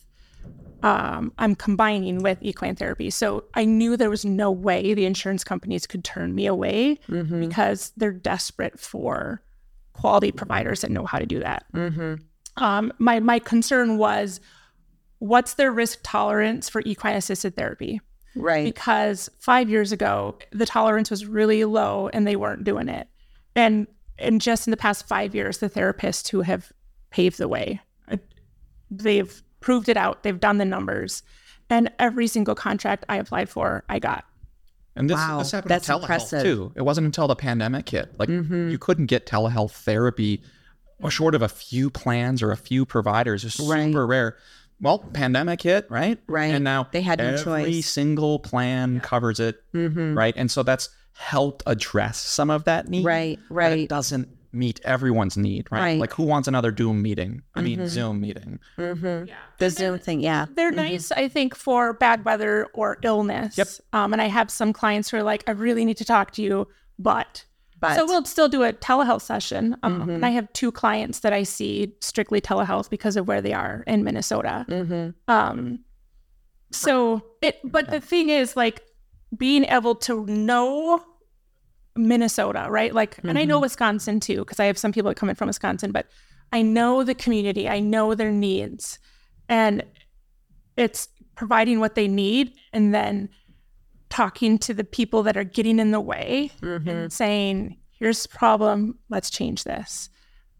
um, 0.83 1.31
I'm 1.37 1.55
combining 1.55 2.23
with 2.23 2.39
equine 2.41 2.75
therapy. 2.75 3.09
So 3.11 3.43
I 3.53 3.65
knew 3.65 3.95
there 3.95 4.09
was 4.09 4.25
no 4.25 4.49
way 4.51 4.93
the 4.93 5.05
insurance 5.05 5.43
companies 5.43 5.85
could 5.85 6.03
turn 6.03 6.33
me 6.33 6.47
away 6.47 6.99
because 7.39 7.93
they're 7.97 8.11
desperate 8.11 8.79
for 8.79 9.41
quality 9.93 10.31
providers 10.31 10.81
that 10.81 10.89
know 10.91 11.05
how 11.05 11.19
to 11.19 11.25
do 11.25 11.39
that. 11.39 11.65
Um, 12.57 12.91
my 12.97 13.19
my 13.19 13.39
concern 13.39 13.97
was, 13.97 14.39
what's 15.21 15.53
their 15.53 15.71
risk 15.71 15.99
tolerance 16.03 16.67
for 16.67 16.81
equine 16.83 17.15
assisted 17.15 17.55
therapy? 17.55 18.01
Right. 18.35 18.63
because 18.73 19.29
five 19.39 19.69
years 19.69 19.91
ago 19.91 20.37
the 20.51 20.65
tolerance 20.65 21.09
was 21.11 21.25
really 21.25 21.65
low 21.65 22.09
and 22.13 22.25
they 22.25 22.37
weren't 22.37 22.63
doing 22.63 22.87
it 22.87 23.07
and 23.57 23.87
and 24.17 24.39
just 24.39 24.67
in 24.67 24.71
the 24.71 24.77
past 24.77 25.05
five 25.05 25.35
years 25.35 25.57
the 25.57 25.69
therapists 25.69 26.29
who 26.29 26.39
have 26.39 26.71
paved 27.09 27.37
the 27.39 27.49
way 27.49 27.81
uh, 28.09 28.15
they've 28.89 29.43
proved 29.59 29.89
it 29.89 29.97
out 29.97 30.23
they've 30.23 30.39
done 30.39 30.59
the 30.59 30.65
numbers 30.65 31.23
and 31.69 31.91
every 31.99 32.25
single 32.25 32.55
contract 32.55 33.03
i 33.09 33.17
applied 33.17 33.49
for 33.49 33.83
i 33.89 33.99
got 33.99 34.23
And 34.95 35.09
this, 35.09 35.15
Wow, 35.17 35.39
this 35.39 35.51
happened 35.51 35.71
that's 35.71 35.87
with 35.89 35.97
telehealth 35.97 36.01
impressive. 36.03 36.43
too. 36.43 36.71
It 36.75 36.81
wasn't 36.83 37.05
until 37.05 37.27
the 37.27 37.35
pandemic 37.35 37.89
hit. 37.89 38.17
Like 38.17 38.29
you 38.29 38.77
couldn't 38.79 39.05
get 39.07 39.25
telehealth 39.25 39.71
therapy 39.71 40.41
or 41.01 41.09
short 41.11 41.33
of 41.35 41.41
a 41.41 41.47
few 41.49 41.89
plans 41.89 42.41
or 42.41 42.51
a 42.51 42.57
few 42.57 42.85
providers. 42.85 43.43
It's 43.43 43.59
Right. 43.59 43.85
super 43.87 44.05
rare. 44.07 44.37
Well, 44.81 44.99
pandemic 44.99 45.61
hit, 45.61 45.85
right? 45.89 46.19
Right. 46.27 46.53
And 46.53 46.63
now 46.63 46.87
They 46.91 47.01
had 47.01 47.19
no 47.19 47.25
every 47.25 47.43
choice. 47.43 47.87
single 47.87 48.39
plan 48.39 48.99
covers 48.99 49.39
it, 49.39 49.63
mm-hmm. 49.73 50.17
right? 50.17 50.33
And 50.35 50.49
so 50.49 50.63
that's 50.63 50.89
helped 51.13 51.63
address 51.67 52.17
some 52.17 52.49
of 52.49 52.63
that 52.65 52.87
need. 52.87 53.05
Right, 53.05 53.39
but 53.47 53.55
right. 53.55 53.79
It 53.79 53.89
doesn't 53.89 54.29
meet 54.53 54.81
everyone's 54.83 55.37
need, 55.37 55.71
right? 55.71 55.81
Right. 55.81 55.99
Like 55.99 56.13
who 56.13 56.23
wants 56.23 56.47
another 56.47 56.71
Doom 56.71 57.01
meeting? 57.01 57.41
I 57.55 57.61
mean, 57.61 57.79
mm-hmm. 57.79 57.87
Zoom 57.87 58.21
meeting. 58.21 58.59
Mm-hmm. 58.77 59.31
The 59.59 59.69
Zoom 59.69 59.99
thing, 59.99 60.19
yeah. 60.19 60.47
They're 60.55 60.71
nice, 60.71 61.11
I 61.11 61.27
think, 61.27 61.55
for 61.55 61.93
bad 61.93 62.25
weather 62.25 62.67
or 62.73 62.97
illness. 63.03 63.57
Yep. 63.57 63.67
Um, 63.93 64.13
and 64.13 64.21
I 64.21 64.27
have 64.27 64.49
some 64.51 64.73
clients 64.73 65.09
who 65.09 65.17
are 65.17 65.23
like, 65.23 65.43
I 65.47 65.51
really 65.51 65.85
need 65.85 65.97
to 65.97 66.05
talk 66.05 66.31
to 66.31 66.41
you, 66.41 66.67
but. 66.97 67.45
But 67.81 67.95
so 67.95 68.05
we'll 68.05 68.25
still 68.25 68.47
do 68.47 68.63
a 68.63 68.71
telehealth 68.71 69.21
session. 69.23 69.75
Um, 69.83 70.09
And 70.09 70.25
I 70.25 70.29
have 70.29 70.51
two 70.53 70.71
clients 70.71 71.19
that 71.19 71.33
I 71.33 71.43
see 71.43 71.95
strictly 71.99 72.39
telehealth 72.39 72.89
because 72.89 73.17
of 73.17 73.27
where 73.27 73.41
they 73.41 73.53
are 73.53 73.83
in 73.87 74.03
Minnesota. 74.03 74.65
Um, 75.27 75.79
so 76.71 77.21
it, 77.41 77.59
but 77.63 77.89
the 77.89 77.99
thing 77.99 78.29
is, 78.29 78.55
like, 78.55 78.81
being 79.35 79.65
able 79.65 79.95
to 79.95 80.25
know 80.27 81.03
Minnesota, 81.95 82.67
right? 82.69 82.93
Like, 82.93 83.17
and 83.23 83.37
I 83.37 83.43
know 83.45 83.59
Wisconsin 83.59 84.19
too, 84.19 84.39
because 84.39 84.59
I 84.59 84.65
have 84.65 84.77
some 84.77 84.91
people 84.91 85.09
that 85.09 85.15
come 85.15 85.29
in 85.29 85.35
from 85.35 85.47
Wisconsin, 85.47 85.91
but 85.91 86.05
I 86.53 86.61
know 86.61 87.03
the 87.03 87.15
community, 87.15 87.67
I 87.67 87.79
know 87.79 88.13
their 88.13 88.31
needs, 88.31 88.99
and 89.49 89.83
it's 90.77 91.09
providing 91.35 91.79
what 91.79 91.95
they 91.95 92.07
need 92.07 92.53
and 92.73 92.93
then 92.93 93.29
talking 94.11 94.59
to 94.59 94.73
the 94.73 94.83
people 94.83 95.23
that 95.23 95.37
are 95.37 95.43
getting 95.43 95.79
in 95.79 95.89
the 95.91 95.99
way 95.99 96.51
and 96.61 97.11
saying, 97.11 97.77
here's 97.91 98.23
the 98.23 98.29
problem, 98.29 98.99
let's 99.09 99.29
change 99.29 99.63
this. 99.63 100.09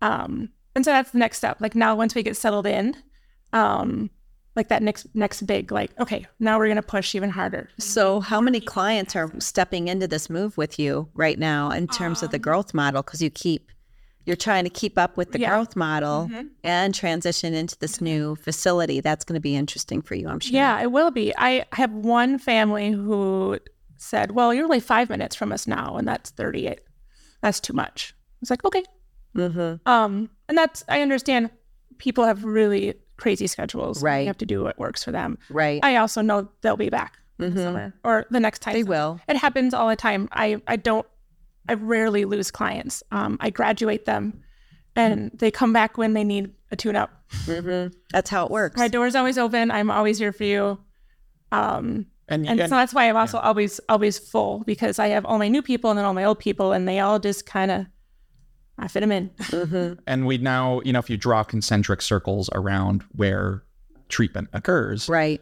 Um, 0.02 0.50
and 0.76 0.84
so 0.84 0.92
that's 0.92 1.12
the 1.12 1.20
next 1.20 1.38
step. 1.38 1.58
Like 1.60 1.76
now, 1.76 1.96
once 1.96 2.16
we 2.16 2.24
get 2.24 2.38
settled 2.38 2.66
in, 2.66 2.96
um, 3.54 4.10
like 4.56 4.70
that 4.70 4.82
next 4.82 5.08
next 5.14 5.44
big, 5.44 5.72
like, 5.72 5.92
okay, 6.00 6.26
now 6.40 6.58
we're 6.58 6.68
gonna 6.68 6.82
push 6.82 7.16
even 7.16 7.30
harder. 7.30 7.70
So, 7.78 8.20
how 8.20 8.42
many 8.42 8.60
clients 8.60 9.16
are 9.16 9.32
stepping 9.40 9.88
into 9.88 10.08
this 10.08 10.30
move 10.30 10.58
with 10.58 10.78
you 10.80 11.10
right 11.14 11.40
now 11.40 11.72
in 11.72 11.88
terms 11.88 12.24
of 12.24 12.32
the 12.32 12.40
growth 12.40 12.74
model? 12.74 13.02
Because 13.02 13.22
you 13.22 13.30
keep, 13.30 13.71
you're 14.26 14.36
trying 14.36 14.64
to 14.66 14.70
keep 14.70 14.98
up 14.98 15.18
with 15.18 15.32
the 15.32 15.40
Yeah. 15.40 15.50
growth 15.50 15.76
model 15.76 16.30
and 16.64 16.94
transition 16.94 17.54
into 17.54 17.78
this 17.80 18.00
new 18.02 18.36
facility. 18.36 19.02
That's 19.02 19.24
going 19.26 19.36
to 19.36 19.42
be 19.42 19.56
interesting 19.56 20.02
for 20.02 20.16
you, 20.16 20.28
I'm 20.28 20.40
sure. 20.40 20.54
Yeah, 20.54 20.80
it 20.82 20.92
will 20.92 21.12
be. 21.12 21.34
I 21.38 21.66
have 21.74 21.92
one 21.92 22.38
family 22.38 22.92
who 22.92 23.58
said, 23.98 24.32
"Well, 24.32 24.54
you're 24.54 24.66
only 24.66 24.80
five 24.80 25.10
minutes 25.10 25.36
from 25.36 25.52
us 25.52 25.68
now, 25.68 25.96
and 25.98 26.08
that's 26.08 26.30
38. 26.32 26.82
That's 27.42 27.60
too 27.60 27.74
much." 27.74 28.14
I 28.14 28.38
was 28.42 28.50
like, 28.50 28.64
"Okay." 28.66 28.84
Mm-hmm. 29.36 29.88
Um, 29.90 30.30
and 30.50 30.58
that's 30.58 30.84
I 30.90 31.02
understand. 31.02 31.50
People 31.98 32.26
have 32.26 32.44
really 32.44 32.96
crazy 33.18 33.48
schedules. 33.48 34.02
Right. 34.02 34.22
You 34.22 34.28
have 34.28 34.38
to 34.40 34.46
do 34.46 34.64
what 34.64 34.78
works 34.80 35.04
for 35.04 35.12
them. 35.12 35.38
Right. 35.50 35.80
I 35.84 35.98
also 35.98 36.22
know 36.22 36.50
they'll 36.62 36.76
be 36.78 36.90
back 36.90 37.18
in 37.40 37.54
the 37.54 37.62
summer 37.64 37.94
or 38.04 38.26
the 38.32 38.40
next 38.40 38.60
time. 38.60 38.74
They 38.74 38.84
will. 38.84 39.20
It 39.28 39.38
happens 39.38 39.74
all 39.74 39.88
the 39.88 39.96
time. 39.96 40.28
I 40.32 40.62
I 40.68 40.76
don't. 40.76 41.06
I 41.70 41.74
rarely 41.74 42.26
lose 42.26 42.52
clients. 42.52 43.04
Um, 43.12 43.38
I 43.40 43.50
graduate 43.50 44.06
them, 44.06 44.42
and 44.96 45.32
they 45.34 45.52
come 45.52 45.74
back 45.74 45.98
when 45.98 46.14
they 46.14 46.24
need 46.24 46.54
a 46.72 46.76
tune-up. 46.76 47.12
Mm-hmm. 47.46 47.94
That's 48.12 48.30
how 48.30 48.46
it 48.46 48.52
works. 48.52 48.78
My 48.78 48.88
door's 48.88 49.16
always 49.16 49.38
open. 49.38 49.72
I'm 49.72 49.90
always 49.92 50.18
here 50.18 50.32
for 50.34 50.44
you. 50.44 50.80
Um, 51.52 52.06
And, 52.28 52.48
and 52.48 52.60
and- 52.62 52.70
so 52.70 52.76
that's 52.76 52.94
why 52.94 53.10
I'm 53.10 53.18
also 53.18 53.38
always 53.38 53.80
always 53.90 54.18
full 54.18 54.64
because 54.66 55.00
I 55.00 55.08
have 55.08 55.26
all 55.26 55.38
my 55.38 55.48
new 55.50 55.62
people 55.62 55.90
and 55.90 55.98
then 55.98 56.06
all 56.06 56.14
my 56.14 56.24
old 56.24 56.40
people, 56.40 56.72
and 56.72 56.88
they 56.88 57.00
all 57.00 57.20
just 57.20 57.46
kind 57.46 57.72
of 57.72 57.86
I 58.78 58.88
fit 58.88 59.02
them 59.02 59.12
in. 59.12 59.30
Mm-hmm. 59.30 60.00
and 60.08 60.26
we 60.26 60.38
now, 60.40 60.82
you 60.84 60.92
know, 60.94 61.00
if 61.00 61.10
you 61.10 61.18
draw 61.18 61.44
concentric 61.44 62.02
circles 62.02 62.50
around 62.54 63.04
where 63.12 63.64
treatment 64.10 64.48
occurs, 64.54 65.08
Right. 65.10 65.42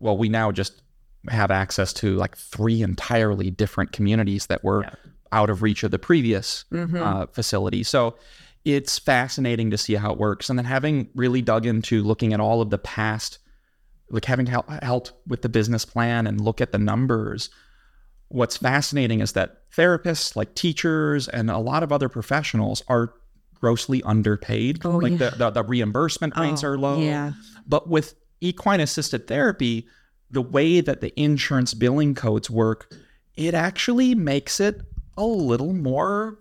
well, 0.00 0.16
we 0.16 0.28
now 0.28 0.50
just 0.50 0.82
have 1.28 1.50
access 1.50 1.92
to 1.92 2.16
like 2.16 2.36
three 2.36 2.82
entirely 2.82 3.50
different 3.50 3.92
communities 3.92 4.46
that 4.46 4.64
were 4.64 4.84
out 5.32 5.50
of 5.50 5.62
reach 5.62 5.82
of 5.82 5.90
the 5.90 5.98
previous 5.98 6.64
uh, 6.72 7.26
facility. 7.26 7.82
So 7.82 8.16
it's 8.64 8.98
fascinating 8.98 9.70
to 9.70 9.78
see 9.78 9.94
how 9.94 10.12
it 10.12 10.18
works. 10.18 10.50
And 10.50 10.58
then 10.58 10.66
having 10.66 11.08
really 11.14 11.40
dug 11.42 11.66
into 11.66 12.02
looking 12.02 12.32
at 12.32 12.40
all 12.40 12.60
of 12.60 12.70
the 12.70 12.78
past, 12.78 13.38
like 14.10 14.24
having 14.24 14.46
hel- 14.46 14.66
helped 14.82 15.12
with 15.26 15.42
the 15.42 15.48
business 15.48 15.84
plan 15.84 16.26
and 16.26 16.40
look 16.40 16.60
at 16.60 16.72
the 16.72 16.78
numbers. 16.78 17.48
What's 18.28 18.56
fascinating 18.56 19.20
is 19.20 19.32
that 19.32 19.70
therapists, 19.74 20.36
like 20.36 20.54
teachers, 20.54 21.28
and 21.28 21.50
a 21.50 21.58
lot 21.58 21.82
of 21.82 21.90
other 21.92 22.08
professionals 22.08 22.82
are 22.88 23.14
grossly 23.54 24.02
underpaid. 24.04 24.80
Oh, 24.84 24.96
like 24.98 25.12
yeah. 25.12 25.30
the, 25.30 25.36
the, 25.36 25.50
the 25.50 25.62
reimbursement 25.64 26.36
rates 26.36 26.64
Oh, 26.64 26.68
are 26.68 26.78
low. 26.78 27.00
yeah. 27.00 27.32
But 27.66 27.88
with 27.88 28.14
equine 28.40 28.80
assisted 28.80 29.26
therapy, 29.26 29.86
the 30.30 30.42
way 30.42 30.80
that 30.80 31.00
the 31.00 31.18
insurance 31.20 31.74
billing 31.74 32.14
codes 32.14 32.48
work, 32.48 32.92
it 33.36 33.52
actually 33.54 34.14
makes 34.14 34.60
it 34.60 34.80
a 35.16 35.24
little 35.24 35.72
more 35.72 36.38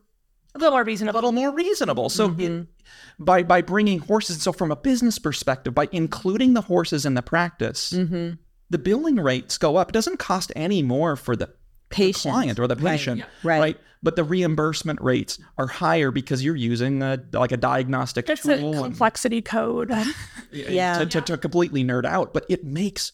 A 0.55 0.59
little 0.59 0.71
more 0.71 0.81
a 0.81 1.11
little 1.13 1.31
more 1.31 1.51
reasonable. 1.51 2.09
So 2.09 2.29
mm-hmm. 2.29 2.41
it, 2.61 2.67
by 3.19 3.43
by 3.43 3.61
bringing 3.61 3.99
horses, 3.99 4.41
so 4.41 4.51
from 4.51 4.71
a 4.71 4.75
business 4.75 5.19
perspective, 5.19 5.73
by 5.73 5.87
including 5.91 6.53
the 6.53 6.61
horses 6.61 7.05
in 7.05 7.13
the 7.13 7.21
practice, 7.21 7.91
mm-hmm. 7.93 8.35
the 8.69 8.77
billing 8.77 9.17
rates 9.17 9.57
go 9.57 9.75
up. 9.75 9.89
It 9.89 9.93
doesn't 9.93 10.17
cost 10.17 10.51
any 10.55 10.81
more 10.81 11.15
for 11.15 11.35
the 11.35 11.53
Patient. 11.89 12.33
client 12.33 12.59
or 12.59 12.67
the 12.67 12.75
patient, 12.75 13.23
Right. 13.43 13.77
But 14.01 14.15
the 14.15 14.23
reimbursement 14.23 15.01
rates 15.01 15.39
are 15.57 15.67
higher 15.67 16.09
because 16.11 16.43
you're 16.43 16.55
using 16.55 17.01
a 17.03 17.19
like 17.33 17.51
a 17.51 17.57
diagnostic 17.57 18.29
It's 18.29 18.43
tool. 18.43 18.51
a 18.51 18.71
and- 18.71 18.83
complexity 18.85 19.41
code. 19.41 19.91
Yeah. 20.51 20.97
to, 20.99 21.05
to, 21.05 21.21
to 21.21 21.37
completely 21.37 21.83
nerd 21.83 22.05
out, 22.05 22.33
but 22.33 22.43
it 22.49 22.63
makes 22.63 23.11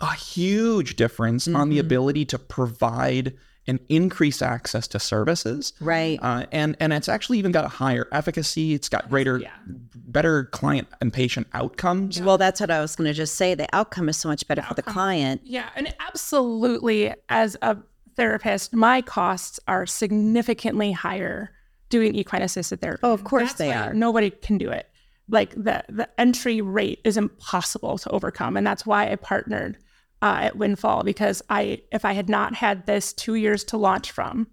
a 0.00 0.14
huge 0.14 0.96
difference 0.96 1.46
on 1.46 1.68
the 1.68 1.76
mm-hmm. 1.76 1.86
ability 1.86 2.24
to 2.26 2.38
provide 2.38 3.34
and 3.68 3.78
increase 3.88 4.42
access 4.42 4.88
to 4.88 4.98
services. 4.98 5.72
Right. 5.80 6.18
Uh, 6.22 6.46
and 6.50 6.76
and 6.80 6.92
it's 6.92 7.08
actually 7.08 7.38
even 7.38 7.52
got 7.52 7.64
a 7.64 7.68
higher 7.68 8.08
efficacy. 8.10 8.74
It's 8.74 8.88
got 8.88 9.08
greater, 9.08 9.38
yeah. 9.38 9.50
better 9.94 10.44
client 10.46 10.88
and 11.00 11.12
patient 11.12 11.46
outcomes. 11.52 12.20
Well, 12.20 12.38
that's 12.38 12.60
what 12.60 12.70
I 12.70 12.80
was 12.80 12.96
going 12.96 13.06
to 13.06 13.14
just 13.14 13.36
say. 13.36 13.54
The 13.54 13.68
outcome 13.72 14.08
is 14.08 14.16
so 14.16 14.28
much 14.28 14.48
better 14.48 14.62
for 14.62 14.74
the 14.74 14.82
client. 14.82 15.42
yeah, 15.44 15.68
and 15.76 15.94
absolutely, 16.00 17.14
as 17.28 17.56
a 17.62 17.76
therapist, 18.16 18.74
my 18.74 19.02
costs 19.02 19.60
are 19.68 19.86
significantly 19.86 20.92
higher 20.92 21.52
doing 21.90 22.14
equine 22.14 22.42
assisted 22.42 22.80
therapy. 22.80 23.00
Oh, 23.02 23.12
of 23.12 23.24
course 23.24 23.50
That's 23.50 23.58
they 23.58 23.72
are. 23.72 23.94
Nobody 23.94 24.30
can 24.30 24.58
do 24.58 24.70
it. 24.70 24.88
Like 25.30 25.50
the 25.50 25.84
the 25.88 26.08
entry 26.18 26.62
rate 26.62 27.00
is 27.04 27.18
impossible 27.18 27.98
to 27.98 28.10
overcome, 28.10 28.56
and 28.56 28.66
that's 28.66 28.86
why 28.86 29.10
I 29.10 29.16
partnered 29.16 29.76
uh, 30.22 30.38
at 30.42 30.56
Windfall 30.56 31.04
because 31.04 31.42
I 31.48 31.82
if 31.92 32.04
I 32.04 32.12
had 32.12 32.28
not 32.28 32.54
had 32.54 32.86
this 32.86 33.12
two 33.12 33.34
years 33.34 33.64
to 33.64 33.76
launch 33.76 34.10
from, 34.10 34.48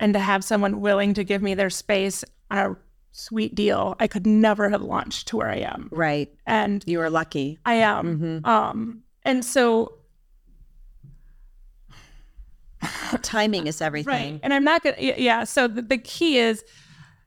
and 0.00 0.12
to 0.14 0.20
have 0.20 0.44
someone 0.44 0.80
willing 0.80 1.14
to 1.14 1.24
give 1.24 1.42
me 1.42 1.54
their 1.54 1.70
space 1.70 2.24
on 2.50 2.58
a 2.58 2.76
sweet 3.12 3.54
deal, 3.54 3.96
I 3.98 4.06
could 4.06 4.26
never 4.26 4.68
have 4.68 4.82
launched 4.82 5.28
to 5.28 5.36
where 5.36 5.50
I 5.50 5.56
am. 5.56 5.88
Right. 5.90 6.32
And 6.46 6.84
You 6.86 6.98
were 6.98 7.10
lucky. 7.10 7.58
I 7.64 7.74
am. 7.74 8.42
Um, 8.44 9.02
and 9.24 9.44
so 9.44 9.98
Timing 13.22 13.66
is 13.66 13.80
everything. 13.80 14.32
Right. 14.32 14.40
And 14.42 14.54
I'm 14.54 14.64
not 14.64 14.82
going 14.82 14.96
to, 14.96 15.20
yeah. 15.20 15.44
So 15.44 15.68
the, 15.68 15.82
the 15.82 15.98
key 15.98 16.38
is 16.38 16.64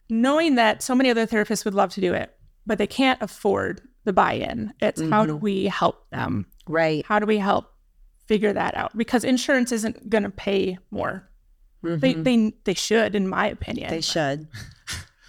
knowing 0.10 0.56
that 0.56 0.82
so 0.82 0.96
many 0.96 1.10
other 1.10 1.28
therapists 1.28 1.65
would 1.65 1.74
love 1.74 1.91
to 1.91 2.02
do 2.02 2.13
it, 2.13 2.34
but 2.65 2.78
they 2.78 2.88
can't 2.88 3.22
afford 3.22 3.82
the 4.04 4.13
buy 4.13 4.34
in. 4.34 4.74
It's 4.82 5.02
how 5.02 5.26
do 5.26 5.36
we 5.36 5.65
help 5.65 6.10
them? 6.10 6.46
Right. 6.67 7.06
How 7.06 7.20
do 7.20 7.26
we 7.26 7.38
help 7.38 7.71
figure 8.28 8.54
that 8.54 8.76
out? 8.76 8.96
Because 8.98 9.24
insurance 9.24 9.72
isn't 9.72 10.10
going 10.10 10.24
to 10.24 10.30
pay 10.30 10.78
more. 10.92 11.30
They, 11.84 12.14
mm-hmm. 12.14 12.24
they, 12.24 12.54
they 12.64 12.74
should, 12.76 13.16
in 13.16 13.28
my 13.28 13.48
opinion. 13.48 13.90
They 13.90 14.02
should. 14.02 14.48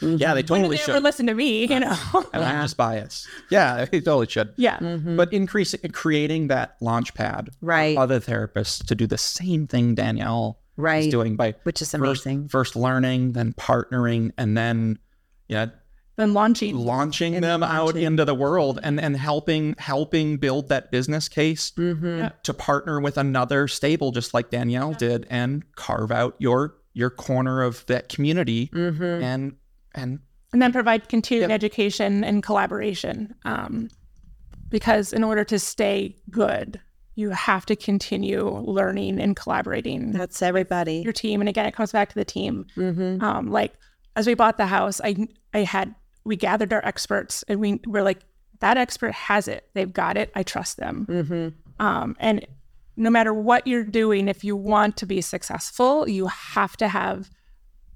Yeah, 0.05 0.35
they 0.35 0.43
totally 0.43 0.77
They 0.77 0.83
ever 0.83 0.95
should. 0.95 1.03
listen 1.05 1.27
to 1.29 1.35
me, 1.35 1.65
you 1.65 1.79
know? 1.79 1.97
And 2.33 2.43
I'm 2.43 2.65
just 2.65 2.77
biased. 2.77 3.29
Yeah, 3.51 3.85
they 3.85 4.01
totally 4.01 4.27
should. 4.27 4.53
yeah. 4.57 4.79
Mm-hmm. 4.79 5.17
But 5.17 5.33
increasing, 5.33 5.79
creating 5.93 6.49
that 6.49 6.77
launch 6.81 7.15
pad 7.15 7.51
for 7.61 7.67
Right. 7.67 7.97
other 7.97 8.19
therapists 8.19 8.85
to 8.87 8.97
do 8.97 9.07
the 9.07 9.17
same 9.17 9.69
thing 9.69 9.95
Danielle 9.95 10.59
Right. 10.77 11.05
is 11.05 11.09
doing 11.13 11.37
by 11.37 11.55
Which 11.63 11.81
is 11.81 11.93
first, 11.93 12.27
first 12.49 12.75
learning, 12.75 13.35
then 13.35 13.53
partnering, 13.53 14.33
and 14.37 14.57
then 14.57 14.99
yeah, 15.47 15.67
Then 16.23 16.35
launching. 16.35 16.77
launching 16.77 17.41
them 17.41 17.63
out 17.63 17.97
into 17.97 18.25
the 18.25 18.35
world 18.35 18.79
and 18.83 19.01
and 19.01 19.17
helping 19.17 19.75
helping 19.79 20.37
build 20.37 20.69
that 20.69 20.91
business 20.93 21.29
case 21.29 21.71
to 21.73 22.55
partner 22.57 23.01
with 23.01 23.19
another 23.19 23.67
stable 23.67 24.13
just 24.13 24.33
like 24.33 24.51
Danielle 24.51 24.93
did 24.95 25.27
and 25.29 25.65
carve 25.75 26.13
out 26.13 26.37
your 26.39 26.77
your 26.95 27.11
corner 27.11 27.63
of 27.63 27.85
that 27.87 28.09
community 28.09 28.71
and 28.73 29.57
and 29.95 30.21
and 30.53 30.63
then 30.63 30.73
provide 30.73 31.09
continuing 31.09 31.51
education 31.51 32.23
and 32.23 32.43
collaboration. 32.43 33.35
Um, 33.45 33.89
because 34.69 35.13
in 35.13 35.25
order 35.25 35.45
to 35.45 35.59
stay 35.59 36.17
good, 36.31 36.81
you 37.15 37.31
have 37.31 37.67
to 37.67 37.77
continue 37.77 38.49
learning 38.49 39.21
and 39.21 39.35
collaborating 39.35 40.13
That's 40.13 40.41
everybody. 40.43 40.99
your 41.03 41.13
team. 41.13 41.41
And 41.41 41.49
again, 41.49 41.67
it 41.67 41.75
comes 41.75 41.93
back 41.93 42.11
to 42.11 42.15
the 42.15 42.25
team. 42.25 42.67
Um, 43.23 43.51
like 43.51 43.73
as 44.15 44.27
we 44.27 44.35
bought 44.35 44.57
the 44.57 44.67
house, 44.67 45.01
I 45.03 45.27
I 45.53 45.61
had 45.65 45.95
we 46.25 46.37
gathered 46.37 46.73
our 46.73 46.85
experts 46.85 47.43
and 47.49 47.61
we 47.61 47.81
were 47.87 48.03
like, 48.03 48.21
that 48.61 48.77
expert 48.77 49.13
has 49.13 49.49
it. 49.49 49.69
They've 49.75 49.93
got 49.93 50.17
it. 50.17 50.31
I 50.35 50.43
trust 50.43 50.77
them. 50.77 51.53
Um, 51.81 52.17
and 52.21 52.47
no 52.97 53.11
matter 53.11 53.35
what 53.35 53.67
you're 53.67 53.85
doing, 53.85 54.29
if 54.29 54.45
you 54.45 54.55
want 54.55 54.97
to 54.99 55.07
be 55.07 55.21
successful, 55.21 56.09
you 56.09 56.27
have 56.29 56.77
to 56.77 56.87
have 56.89 57.29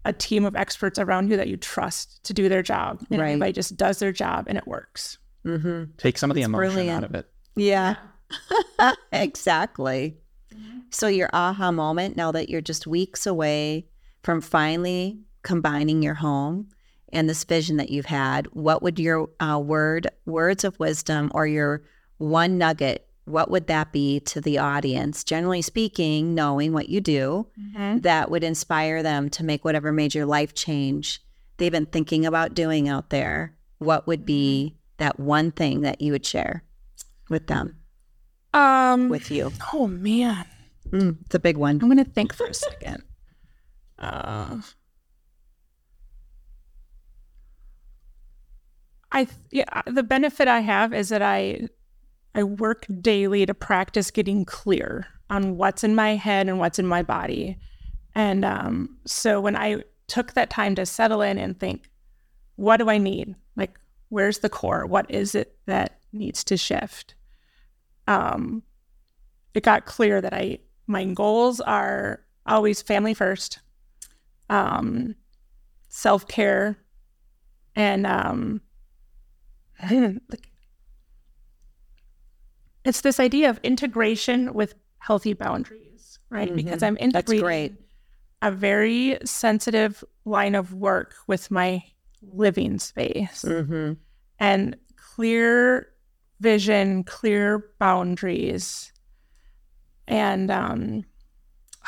a 0.05 0.13
team 0.13 0.45
of 0.45 0.57
experts 0.57 0.99
around 0.99 1.31
you 1.31 1.37
that 1.37 1.49
you 1.49 1.57
trust 1.57 2.23
to 2.25 2.33
do 2.35 2.49
their 2.49 2.63
job. 2.63 3.05
And 3.11 3.21
Right. 3.21 3.29
everybody 3.29 3.53
just 3.53 3.77
does 3.77 3.99
their 3.99 4.13
job 4.13 4.47
and 4.49 4.57
it 4.59 4.67
works. 4.67 5.19
Mm-hmm. 5.45 5.93
Take 5.99 6.19
some 6.19 6.31
of 6.31 6.35
the 6.35 6.43
emotion 6.43 6.75
brilliant. 6.75 7.05
out 7.05 7.11
of 7.11 7.15
it. 7.15 7.29
Yeah, 7.55 7.97
exactly. 9.13 10.17
So, 10.91 11.07
your 11.09 11.29
aha 11.33 11.71
moment 11.73 12.17
now 12.17 12.33
that 12.33 12.49
you're 12.49 12.61
just 12.61 12.87
weeks 12.87 13.27
away 13.27 13.87
from 14.23 14.41
finally 14.41 15.21
combining 15.43 16.03
your 16.03 16.15
home 16.15 16.69
and 17.13 17.29
this 17.29 17.45
vision 17.45 17.77
that 17.77 17.91
you've 17.91 18.07
had, 18.07 18.47
what 18.49 18.83
would 18.83 18.99
your 18.99 19.29
uh, 19.41 19.59
word, 19.63 20.09
words 20.25 20.65
of 20.65 20.79
wisdom, 20.79 21.31
or 21.35 21.47
your 21.47 21.83
one 22.19 22.59
nugget, 22.59 23.07
what 23.25 23.51
would 23.51 23.67
that 23.67 23.93
be 23.93 24.21
to 24.21 24.41
the 24.41 24.59
audience? 24.59 25.25
Generally 25.25 25.63
speaking, 25.63 26.35
knowing 26.35 26.73
what 26.73 26.89
you 26.89 27.01
do, 27.01 27.47
that 27.75 28.31
would 28.31 28.45
inspire 28.45 29.03
them 29.03 29.29
to 29.31 29.45
make 29.45 29.65
whatever 29.65 29.93
major 29.93 30.25
life 30.25 30.55
change 30.55 31.21
they've 31.57 31.73
been 31.73 31.87
thinking 31.87 32.27
about 32.27 32.55
doing 32.55 32.89
out 32.89 33.11
there. 33.11 33.57
What 33.79 34.07
would 34.07 34.25
be 34.25 34.77
that 34.99 35.19
one 35.19 35.51
thing 35.51 35.83
that 35.83 36.01
you 36.01 36.13
would 36.13 36.25
share 36.25 36.63
with 37.29 37.47
them? 37.49 37.77
Um, 38.55 39.09
with 39.09 39.31
you. 39.31 39.53
oh 39.73 39.87
man, 39.87 40.45
Mm, 40.91 41.17
it's 41.27 41.35
a 41.35 41.41
big 41.41 41.57
one. 41.57 41.81
I'm 41.83 41.89
gonna 41.89 42.05
think 42.05 42.33
for 42.33 42.47
a 42.47 42.55
second. 42.55 43.03
Uh, 43.99 44.59
I 49.17 49.27
yeah, 49.51 49.81
the 49.87 50.03
benefit 50.03 50.47
I 50.47 50.61
have 50.61 50.93
is 50.93 51.09
that 51.09 51.23
I 51.23 51.69
I 52.35 52.43
work 52.43 52.87
daily 53.01 53.47
to 53.47 53.55
practice 53.55 54.11
getting 54.11 54.45
clear 54.45 55.07
on 55.31 55.57
what's 55.57 55.83
in 55.83 55.95
my 55.95 56.17
head 56.17 56.49
and 56.49 56.59
what's 56.59 56.79
in 56.79 56.87
my 56.87 57.03
body, 57.03 57.57
and 58.15 58.45
um, 58.45 58.99
so 59.07 59.41
when 59.41 59.57
I 59.57 59.85
took 60.07 60.35
that 60.35 60.51
time 60.51 60.75
to 60.75 60.85
settle 60.85 61.23
in 61.23 61.39
and 61.39 61.59
think, 61.59 61.89
what 62.57 62.77
do 62.77 62.91
I 62.91 62.99
need? 62.99 63.35
Like, 63.57 63.81
where's 64.11 64.41
the 64.41 64.51
core? 64.51 64.85
What 64.85 65.11
is 65.11 65.35
it 65.35 65.57
that 65.65 65.99
needs 66.13 66.45
to 66.45 66.59
shift? 66.59 67.15
Um, 68.07 68.63
it 69.55 69.63
got 69.63 69.87
clear 69.87 70.21
that 70.21 70.35
I 70.35 70.59
my 70.87 71.07
goals 71.07 71.63
are 71.63 72.21
always 72.45 72.83
family 72.83 73.15
first, 73.15 73.61
um, 74.51 75.15
self 75.89 76.29
care, 76.29 76.77
and 77.75 78.07
um, 78.07 78.61
it's 82.85 83.01
this 83.03 83.19
idea 83.21 83.51
of 83.51 83.59
integration 83.63 84.55
with 84.55 84.75
healthy 84.99 85.33
boundaries, 85.33 86.19
right? 86.31 86.55
Because 86.55 86.83
I'm 86.83 86.95
That's 86.95 87.31
integrating 87.31 87.43
great. 87.43 87.75
a 88.43 88.51
very 88.51 89.19
sensitive 89.25 90.03
line 90.25 90.55
of 90.55 90.73
work 90.75 91.15
with 91.27 91.51
my 91.51 91.83
living 92.23 92.79
space 92.79 93.45
Mm-hmm. 93.45 93.93
and 94.39 94.77
clear 94.97 95.89
vision, 96.41 97.05
clear 97.05 97.65
boundaries. 97.79 98.93
And 100.09 100.51
um 100.51 101.05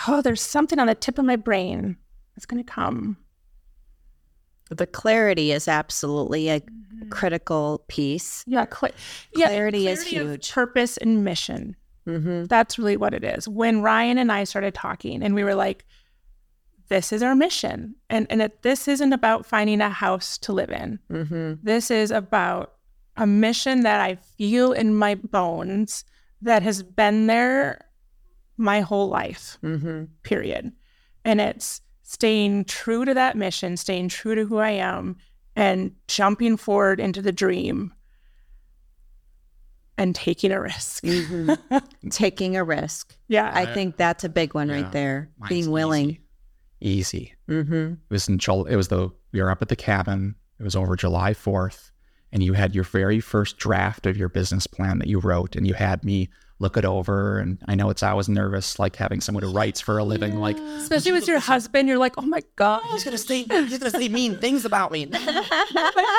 oh, 0.07 0.23
there's 0.23 0.41
something 0.41 0.79
on 0.79 0.87
the 0.87 0.95
tip 0.95 1.19
of 1.19 1.25
my 1.25 1.37
brain 1.37 1.97
that's 2.35 2.47
gonna 2.47 2.63
come. 2.65 3.17
The 4.71 4.87
clarity 4.87 5.51
is 5.53 5.67
absolutely 5.67 6.49
a 6.51 6.61
critical 7.11 7.85
piece. 7.89 8.45
Yeah, 8.47 8.67
cl- 8.73 8.93
yeah 9.37 9.49
Clarity 9.49 9.89
is 9.89 10.03
huge. 10.07 10.53
purpose 10.53 10.97
and 10.97 11.25
mission. 11.25 11.77
Mm-hmm. 12.07 12.45
That's 12.47 12.79
really 12.79 12.97
what 12.97 13.13
it 13.15 13.25
is. 13.25 13.49
When 13.49 13.83
Ryan 13.83 14.19
and 14.19 14.33
I 14.33 14.45
started 14.45 14.75
talking, 14.75 15.23
and 15.23 15.35
we 15.35 15.45
were 15.45 15.55
like, 15.55 15.85
"This 16.89 17.13
is 17.13 17.23
our 17.23 17.35
mission," 17.35 17.95
and 18.09 18.27
and 18.31 18.41
it, 18.43 18.63
this 18.63 18.89
isn't 18.89 19.13
about 19.13 19.45
finding 19.45 19.81
a 19.81 19.91
house 19.91 20.39
to 20.39 20.53
live 20.53 20.71
in. 20.71 20.99
Mm-hmm. 21.11 21.55
This 21.63 21.91
is 21.91 22.11
about 22.11 22.75
a 23.17 23.27
mission 23.27 23.81
that 23.83 24.01
I 24.01 24.15
feel 24.15 24.73
in 24.73 24.95
my 24.95 25.17
bones 25.17 26.05
that 26.41 26.63
has 26.63 26.83
been 26.83 27.27
there 27.27 27.85
my 28.57 28.81
whole 28.81 29.09
life, 29.09 29.59
Mm-hmm. 29.63 30.05
period. 30.23 30.73
And 31.25 31.41
it's 31.41 31.81
staying 32.03 32.65
true 32.65 33.05
to 33.05 33.13
that 33.15 33.37
mission, 33.37 33.77
staying 33.77 34.09
true 34.09 34.35
to 34.35 34.47
who 34.47 34.59
I 34.59 34.71
am, 34.71 35.17
and 35.59 35.93
jumping 36.07 36.57
forward 36.57 37.01
into 37.01 37.21
the 37.21 37.33
dream 37.33 37.93
and 39.97 40.15
taking 40.15 40.53
a 40.53 40.61
risk. 40.61 41.03
Mm-hmm. 41.03 41.77
Taking 42.11 42.57
a 42.57 42.63
risk. 42.63 43.17
Yeah. 43.27 43.51
I 43.53 43.67
think 43.67 43.97
that's 43.97 44.23
a 44.23 44.29
big 44.29 44.55
one 44.55 44.69
Yeah. 44.69 44.83
right 44.83 44.93
there. 44.93 45.31
Mine's 45.39 45.49
Being 45.49 45.71
willing. 45.73 46.09
Easy. 46.11 46.21
easy. 46.81 47.35
Mm-hmm. 47.49 47.93
It 47.95 47.99
was 48.11 48.29
in 48.29 48.39
Jul- 48.39 48.67
it 48.67 48.77
was 48.77 48.89
the 48.89 49.11
we 49.33 49.43
were 49.43 49.51
up 49.51 49.61
at 49.61 49.69
the 49.69 49.75
cabin. 49.77 50.37
It 50.61 50.63
was 50.63 50.77
over 50.77 50.95
July 50.95 51.33
4th 51.35 51.91
and 52.33 52.43
you 52.43 52.53
had 52.53 52.75
your 52.75 52.85
very 52.85 53.19
first 53.21 53.57
draft 53.59 54.07
of 54.07 54.17
your 54.17 54.29
business 54.29 54.67
plan 54.69 54.99
that 55.01 55.09
you 55.09 55.19
wrote 55.19 55.57
and 55.57 55.67
you 55.67 55.75
had 55.75 56.05
me 56.05 56.29
look 56.61 56.77
it 56.77 56.85
over 56.85 57.39
and 57.39 57.59
I 57.69 57.77
know 57.77 57.89
it's 57.91 58.03
always 58.03 58.29
nervous 58.29 58.79
like 58.81 58.97
having 58.97 59.21
someone 59.21 59.45
who 59.45 59.53
writes 59.53 59.81
for 59.81 59.97
a 59.99 60.03
living 60.05 60.37
like 60.41 60.59
Especially 60.59 61.13
with 61.13 61.29
your 61.29 61.39
husband, 61.39 61.89
you're 61.89 61.99
like, 61.99 62.15
oh 62.19 62.23
my 62.23 62.43
God. 62.57 62.83
He's 62.91 63.05
gonna 63.05 63.17
say 63.19 63.45
he's 63.45 63.79
gonna 63.79 63.91
say 63.91 64.09
mean 64.09 64.39
things 64.39 64.65
about 64.65 64.91
me. 64.91 65.07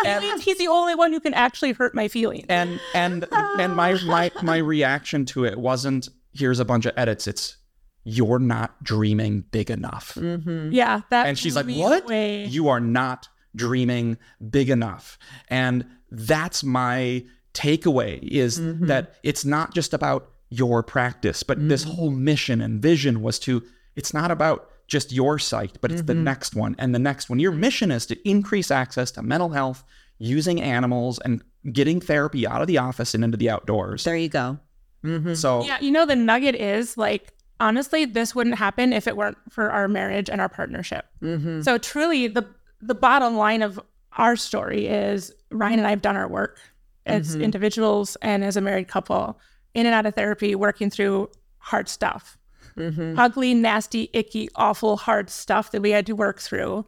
And 0.06 0.42
he's 0.42 0.58
the 0.58 0.68
only 0.68 0.96
one 0.96 1.12
who 1.12 1.20
can 1.20 1.34
actually 1.34 1.74
hurt 1.74 1.94
my 1.94 2.08
feelings. 2.08 2.46
and 2.50 2.80
and 2.94 3.26
and 3.32 3.76
my 3.76 3.94
my 4.06 4.32
my 4.42 4.58
reaction 4.58 5.26
to 5.26 5.46
it 5.46 5.58
wasn't 5.58 6.10
here's 6.34 6.60
a 6.60 6.66
bunch 6.66 6.86
of 6.86 6.94
edits 6.96 7.28
it's 7.28 7.58
you're 8.04 8.40
not 8.40 8.82
dreaming 8.84 9.42
big 9.52 9.70
enough 9.70 10.14
Mm-hmm. 10.16 10.72
yeah. 10.72 11.02
That 11.10 11.26
and 11.28 11.38
she's 11.38 11.56
like 11.56 11.68
what 11.68 12.04
away. 12.06 12.46
you 12.46 12.70
are 12.70 12.80
not 12.80 13.28
dreaming 13.56 14.18
big 14.50 14.70
enough 14.70 15.18
and 15.50 15.86
that's 16.12 16.64
my 16.64 17.26
takeaway 17.54 18.20
is 18.24 18.60
Mm-hmm. 18.60 18.88
that 18.88 19.16
it's 19.24 19.46
not 19.46 19.74
just 19.74 19.94
about 19.94 20.30
your 20.50 20.82
practice 20.84 21.44
but 21.44 21.58
this 21.70 21.84
Mm-hmm. 21.86 21.94
whole 21.94 22.10
mission 22.12 22.62
and 22.62 22.82
vision 22.82 23.22
was 23.22 23.40
to 23.40 23.64
it's 23.96 24.14
not 24.14 24.32
about 24.32 24.70
just 24.88 25.12
your 25.12 25.38
site 25.40 25.78
but 25.82 25.92
it's 25.92 26.02
the 26.04 26.14
Mm-hmm. 26.14 26.24
next 26.24 26.56
one 26.56 26.76
and 26.80 26.94
the 26.96 27.00
next 27.00 27.30
one 27.30 27.40
your 27.40 27.52
mission 27.52 27.92
is 27.92 28.06
to 28.08 28.30
increase 28.30 28.72
access 28.72 29.12
to 29.12 29.22
mental 29.22 29.50
health 29.50 29.84
using 30.18 30.62
animals 30.62 31.20
and 31.20 31.44
getting 31.74 32.00
therapy 32.02 32.48
out 32.48 32.62
of 32.62 32.68
the 32.68 32.78
office 32.78 33.14
and 33.14 33.24
into 33.24 33.38
the 33.38 33.50
outdoors 33.50 34.04
There 34.04 34.16
you 34.18 34.30
go. 34.30 34.60
Mm-hmm. 35.04 35.34
so 35.36 35.64
Yeah, 35.64 35.80
you 35.80 35.92
know, 35.92 36.06
the 36.06 36.16
nugget 36.16 36.56
is 36.56 36.98
like, 36.98 37.34
honestly, 37.60 38.06
this 38.06 38.34
wouldn't 38.36 38.58
happen 38.58 38.92
if 38.92 39.08
it 39.08 39.16
weren't 39.16 39.38
for 39.50 39.70
our 39.72 39.88
marriage 39.88 40.30
and 40.30 40.42
our 40.42 40.50
partnership. 40.50 41.06
Mm-hmm. 41.22 41.62
So 41.62 41.78
truly, 41.78 42.28
the 42.28 42.46
the 42.82 42.96
bottom 42.96 43.36
line 43.38 43.62
of 43.62 43.80
our 44.18 44.36
story 44.36 44.88
is 44.88 45.32
Ryan 45.52 45.80
and 45.80 45.88
I 45.88 45.92
have 45.92 46.02
done 46.02 46.18
our 46.18 46.28
work 46.28 46.60
as 47.06 47.36
Mhm. 47.36 47.44
individuals 47.44 48.18
and 48.22 48.44
as 48.44 48.56
a 48.58 48.62
married 48.62 48.88
couple, 48.88 49.40
in 49.74 49.86
and 49.86 49.96
out 49.96 50.06
of 50.06 50.16
therapy, 50.16 50.56
working 50.56 50.90
through 50.90 51.30
hard 51.60 51.88
stuff, 51.90 52.38
Mm-hmm. 52.78 53.18
ugly, 53.20 53.54
nasty, 53.54 54.10
icky, 54.14 54.48
awful, 54.56 54.98
hard 54.98 55.30
stuff 55.30 55.72
that 55.72 55.82
we 55.82 55.92
had 55.92 56.06
to 56.06 56.14
work 56.16 56.40
through. 56.40 56.86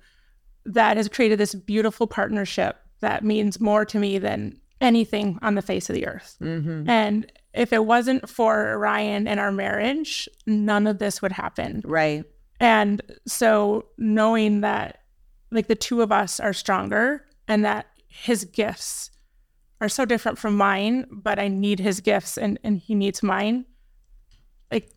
That 0.65 0.95
has 0.97 1.09
created 1.09 1.39
this 1.39 1.55
beautiful 1.55 2.07
partnership 2.07 2.77
that 3.01 3.23
means 3.25 3.59
more 3.59 3.83
to 3.85 3.97
me 3.99 4.19
than 4.19 4.59
anything 4.79 5.37
on 5.41 5.55
the 5.55 5.61
face 5.61 5.89
of 5.89 5.95
the 5.95 6.07
earth. 6.07 6.37
Mm-hmm. 6.41 6.89
And 6.89 7.31
if 7.53 7.73
it 7.73 7.85
wasn't 7.85 8.29
for 8.29 8.77
Ryan 8.77 9.27
and 9.27 9.39
our 9.39 9.51
marriage, 9.51 10.29
none 10.45 10.87
of 10.87 10.99
this 10.99 11.21
would 11.21 11.31
happen. 11.31 11.81
Right. 11.83 12.23
And 12.59 13.01
so 13.27 13.87
knowing 13.97 14.61
that 14.61 14.99
like 15.51 15.67
the 15.67 15.75
two 15.75 16.01
of 16.01 16.11
us 16.11 16.39
are 16.39 16.53
stronger 16.53 17.25
and 17.47 17.65
that 17.65 17.87
his 18.07 18.45
gifts 18.45 19.09
are 19.81 19.89
so 19.89 20.05
different 20.05 20.37
from 20.37 20.55
mine, 20.55 21.07
but 21.11 21.39
I 21.39 21.47
need 21.47 21.79
his 21.79 21.99
gifts 21.99 22.37
and, 22.37 22.59
and 22.63 22.77
he 22.77 22.95
needs 22.95 23.21
mine. 23.21 23.65
Like 24.71 24.91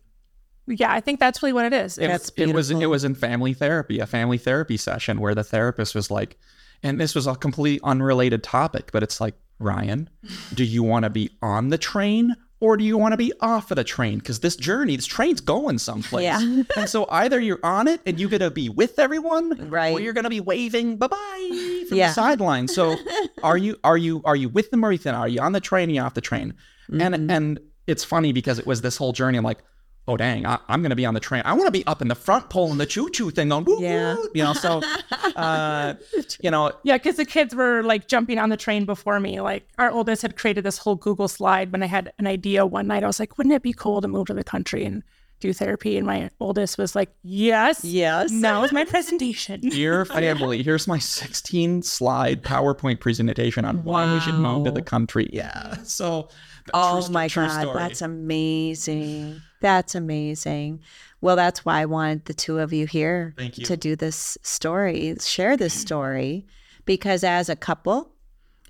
yeah, 0.67 0.93
I 0.93 1.01
think 1.01 1.19
that's 1.19 1.43
really 1.43 1.53
what 1.53 1.65
it 1.65 1.73
is. 1.73 1.97
it, 1.97 2.07
That's 2.07 2.31
it 2.37 2.53
was 2.53 2.71
it 2.71 2.85
was 2.85 3.03
in 3.03 3.15
family 3.15 3.53
therapy, 3.53 3.99
a 3.99 4.05
family 4.05 4.37
therapy 4.37 4.77
session 4.77 5.19
where 5.19 5.35
the 5.35 5.43
therapist 5.43 5.95
was 5.95 6.09
like, 6.09 6.37
and 6.83 7.01
this 7.01 7.15
was 7.15 7.27
a 7.27 7.35
completely 7.35 7.81
unrelated 7.83 8.43
topic, 8.43 8.91
but 8.93 9.03
it's 9.03 9.19
like, 9.19 9.33
Ryan, 9.59 10.09
do 10.53 10.63
you 10.63 10.83
want 10.83 11.03
to 11.03 11.09
be 11.09 11.31
on 11.41 11.69
the 11.69 11.77
train 11.77 12.35
or 12.59 12.77
do 12.77 12.83
you 12.83 12.97
want 12.97 13.11
to 13.13 13.17
be 13.17 13.33
off 13.41 13.69
of 13.71 13.75
the 13.75 13.83
train? 13.83 14.19
Because 14.19 14.39
this 14.39 14.55
journey, 14.55 14.95
this 14.95 15.05
train's 15.05 15.41
going 15.41 15.77
someplace. 15.77 16.23
Yeah. 16.23 16.63
and 16.77 16.89
so 16.89 17.05
either 17.09 17.39
you're 17.39 17.59
on 17.63 17.87
it 17.87 18.01
and 18.05 18.19
you're 18.19 18.29
gonna 18.29 18.49
be 18.51 18.69
with 18.69 18.97
everyone, 18.99 19.69
Right. 19.69 19.93
or 19.93 19.99
you're 19.99 20.13
gonna 20.13 20.29
be 20.29 20.39
waving 20.41 20.97
bye 20.97 21.07
bye 21.07 21.85
from 21.89 21.97
Yeah. 21.97 22.07
the 22.07 22.13
sideline. 22.13 22.67
So 22.67 22.95
are 23.43 23.57
you 23.57 23.77
are 23.83 23.97
you 23.97 24.21
are 24.25 24.35
you 24.35 24.49
with 24.49 24.71
them 24.71 24.83
or 24.85 24.89
are 24.89 24.93
you, 24.93 25.11
are 25.11 25.27
you 25.27 25.39
on 25.41 25.51
the 25.51 25.59
train 25.59 25.89
are 25.89 25.93
you 25.93 26.01
off 26.01 26.13
the 26.13 26.21
train? 26.21 26.53
Mm-hmm. 26.89 27.01
And 27.01 27.31
and 27.31 27.59
it's 27.87 28.03
funny 28.03 28.31
because 28.31 28.57
it 28.57 28.65
was 28.65 28.81
this 28.81 28.97
whole 28.97 29.11
journey. 29.13 29.37
I'm 29.37 29.43
like, 29.43 29.63
oh 30.07 30.17
dang, 30.17 30.45
I, 30.45 30.59
am 30.69 30.81
gonna 30.81 30.95
be 30.95 31.05
on 31.05 31.13
the 31.13 31.19
train. 31.19 31.41
I 31.45 31.53
want 31.53 31.67
to 31.67 31.71
be 31.71 31.85
up 31.87 32.01
in 32.01 32.07
the 32.07 32.15
front 32.15 32.49
pulling 32.49 32.77
the 32.77 32.85
choo 32.85 33.09
choo 33.09 33.31
thing 33.31 33.51
on. 33.51 33.65
Yeah. 33.79 34.15
you 34.33 34.43
know. 34.43 34.53
So, 34.53 34.81
uh, 35.35 35.95
you 36.41 36.51
know, 36.51 36.71
Yeah, 36.83 36.97
because 36.97 37.17
the 37.17 37.25
kids 37.25 37.55
were 37.55 37.81
like 37.83 38.07
jumping 38.07 38.39
on 38.39 38.49
the 38.49 38.57
train 38.57 38.85
before 38.85 39.19
me. 39.19 39.41
Like 39.41 39.67
our 39.77 39.91
oldest 39.91 40.21
had 40.21 40.37
created 40.37 40.63
this 40.63 40.77
whole 40.77 40.95
Google 40.95 41.27
slide 41.27 41.71
when 41.71 41.83
I 41.83 41.87
had 41.87 42.13
an 42.19 42.27
idea 42.27 42.65
one 42.65 42.87
night. 42.87 43.03
I 43.03 43.07
was 43.07 43.19
like, 43.19 43.37
wouldn't 43.37 43.53
it 43.53 43.63
be 43.63 43.73
cool 43.73 44.01
to 44.01 44.07
move 44.07 44.27
to 44.27 44.33
the 44.33 44.43
country 44.43 44.85
and 44.85 45.03
do 45.39 45.51
therapy? 45.53 45.97
And 45.97 46.05
my 46.05 46.29
oldest 46.39 46.77
was 46.77 46.95
like, 46.95 47.09
yes. 47.23 47.83
Yes. 47.83 48.31
Now 48.31 48.63
is 48.63 48.71
my 48.71 48.85
presentation. 48.85 49.61
dear 49.69 50.05
family, 50.05 50.61
here's 50.63 50.87
my 50.87 50.99
16 50.99 51.81
slide 51.81 52.43
PowerPoint 52.43 52.99
presentation 52.99 53.65
on 53.65 53.83
why 53.83 54.13
we 54.13 54.19
should 54.19 54.35
move 54.35 54.65
to 54.65 54.71
the 54.71 54.81
country. 54.81 55.29
Yeah. 55.33 55.77
So. 55.83 56.29
Oh 56.73 57.01
true- 57.01 57.13
my 57.13 57.27
true 57.27 57.47
God, 57.47 57.61
story. 57.61 57.77
that's 57.77 58.01
amazing. 58.01 59.41
That's 59.61 59.95
amazing. 59.95 60.81
Well, 61.21 61.35
that's 61.35 61.65
why 61.65 61.81
I 61.81 61.85
wanted 61.85 62.25
the 62.25 62.33
two 62.33 62.59
of 62.59 62.71
you 62.73 62.85
here 62.85 63.33
Thank 63.37 63.57
you. 63.57 63.65
to 63.65 63.77
do 63.77 63.95
this 63.95 64.37
story, 64.43 65.15
share 65.19 65.57
this 65.57 65.73
mm-hmm. 65.73 65.81
story, 65.81 66.45
because 66.85 67.23
as 67.23 67.49
a 67.49 67.55
couple, 67.55 68.11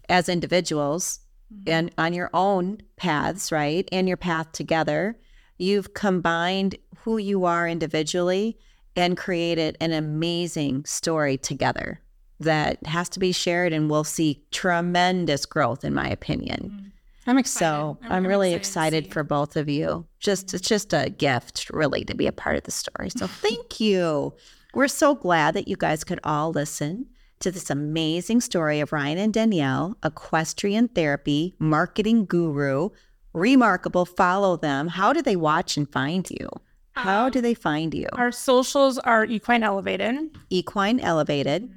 as 0.07 0.29
individuals, 0.29 1.19
mm-hmm. 1.53 1.69
and 1.69 1.91
on 1.97 2.13
your 2.13 2.29
own 2.33 2.77
paths, 2.95 3.51
right, 3.51 3.87
and 3.91 4.07
your 4.07 4.17
path 4.17 4.51
together, 4.51 5.17
you've 5.57 5.93
combined 5.93 6.75
who 6.99 7.17
you 7.17 7.45
are 7.45 7.67
individually 7.67 8.57
and 8.95 9.17
created 9.17 9.77
an 9.81 9.91
amazing 9.91 10.85
story 10.85 11.37
together 11.37 11.99
that 12.39 12.85
has 12.85 13.09
to 13.09 13.19
be 13.19 13.31
shared 13.31 13.73
and 13.73 13.89
we'll 13.89 14.03
see 14.03 14.43
tremendous 14.51 15.45
growth, 15.45 15.83
in 15.83 15.93
my 15.93 16.07
opinion. 16.07 16.71
Mm-hmm. 16.73 16.87
I'm 17.27 17.37
excited. 17.37 17.65
So 17.65 17.97
I'm, 18.03 18.25
really 18.25 18.53
excited 18.53 19.05
see. 19.05 19.11
for 19.11 19.23
both 19.23 19.55
of 19.55 19.67
you. 19.67 20.05
Just 20.19 20.53
it's 20.53 20.67
just 20.67 20.93
a 20.93 21.09
gift, 21.09 21.69
really, 21.71 22.05
to 22.05 22.15
be 22.15 22.27
a 22.27 22.31
part 22.31 22.55
of 22.55 22.63
the 22.63 22.71
story. 22.71 23.09
So 23.09 23.27
thank 23.45 23.79
you. 23.79 24.33
We're 24.73 24.87
so 24.87 25.15
glad 25.15 25.53
that 25.55 25.67
you 25.67 25.75
guys 25.75 26.03
could 26.03 26.19
all 26.23 26.51
listen 26.51 27.07
to 27.39 27.51
this 27.51 27.69
amazing 27.69 28.41
story 28.41 28.79
of 28.79 28.91
Ryan 28.91 29.17
and 29.17 29.33
Danielle, 29.33 29.97
equestrian 30.03 30.87
therapy, 30.89 31.55
marketing 31.59 32.25
guru, 32.25 32.89
remarkable. 33.33 34.05
Follow 34.05 34.57
them. 34.57 34.87
How 34.87 35.13
do 35.13 35.21
they 35.21 35.35
watch 35.35 35.77
and 35.77 35.91
find 35.91 36.29
you? 36.29 36.49
How 36.93 37.29
do 37.29 37.41
they 37.41 37.53
find 37.53 37.93
you? 37.93 38.07
Our 38.13 38.31
socials 38.31 38.97
are 38.99 39.25
equine 39.25 39.63
elevated 39.63 40.37
Equine 40.49 40.99
Elevated. 41.01 41.69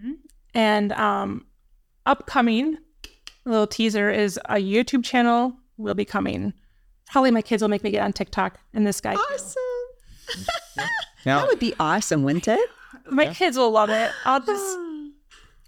and 0.54 0.92
um, 0.92 1.44
upcoming 2.06 2.78
little 3.44 3.66
teaser 3.66 4.10
is 4.10 4.38
a 4.46 4.56
YouTube 4.56 5.04
channel 5.04 5.54
will 5.76 5.94
be 5.94 6.04
coming. 6.04 6.52
Probably 7.10 7.30
my 7.30 7.42
kids 7.42 7.62
will 7.62 7.68
make 7.70 7.82
me 7.82 7.90
get 7.90 8.02
on 8.02 8.12
TikTok 8.12 8.58
and 8.74 8.86
this 8.86 9.00
guy. 9.00 9.14
Awesome. 9.14 9.62
Now, 11.26 11.40
That 11.40 11.48
would 11.48 11.58
be 11.58 11.74
awesome, 11.80 12.22
wouldn't 12.22 12.46
it? 12.48 12.70
My 13.10 13.32
kids 13.34 13.56
will 13.56 13.70
love 13.70 13.90
it. 13.90 14.10
I'll 14.24 14.40
just 14.40 14.78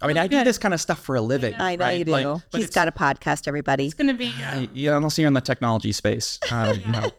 I 0.01 0.07
mean, 0.07 0.17
I 0.17 0.25
do 0.27 0.43
this 0.43 0.57
kind 0.57 0.73
of 0.73 0.81
stuff 0.81 0.99
for 0.99 1.15
a 1.15 1.21
living. 1.21 1.53
I 1.59 1.75
know 1.75 1.85
right? 1.85 1.99
you 1.99 2.05
do. 2.05 2.11
Like, 2.11 2.25
but 2.25 2.41
He's 2.57 2.69
it's- 2.69 2.73
got 2.73 2.87
a 2.87 2.91
podcast, 2.91 3.47
everybody. 3.47 3.85
it's 3.85 3.93
gonna 3.93 4.13
be 4.13 4.33
uh, 4.43 4.65
Yeah, 4.73 4.97
unless 4.97 5.17
you're 5.19 5.27
in 5.27 5.33
the 5.33 5.41
technology 5.41 5.91
space. 5.91 6.39
You 6.49 6.57
know. 6.91 7.11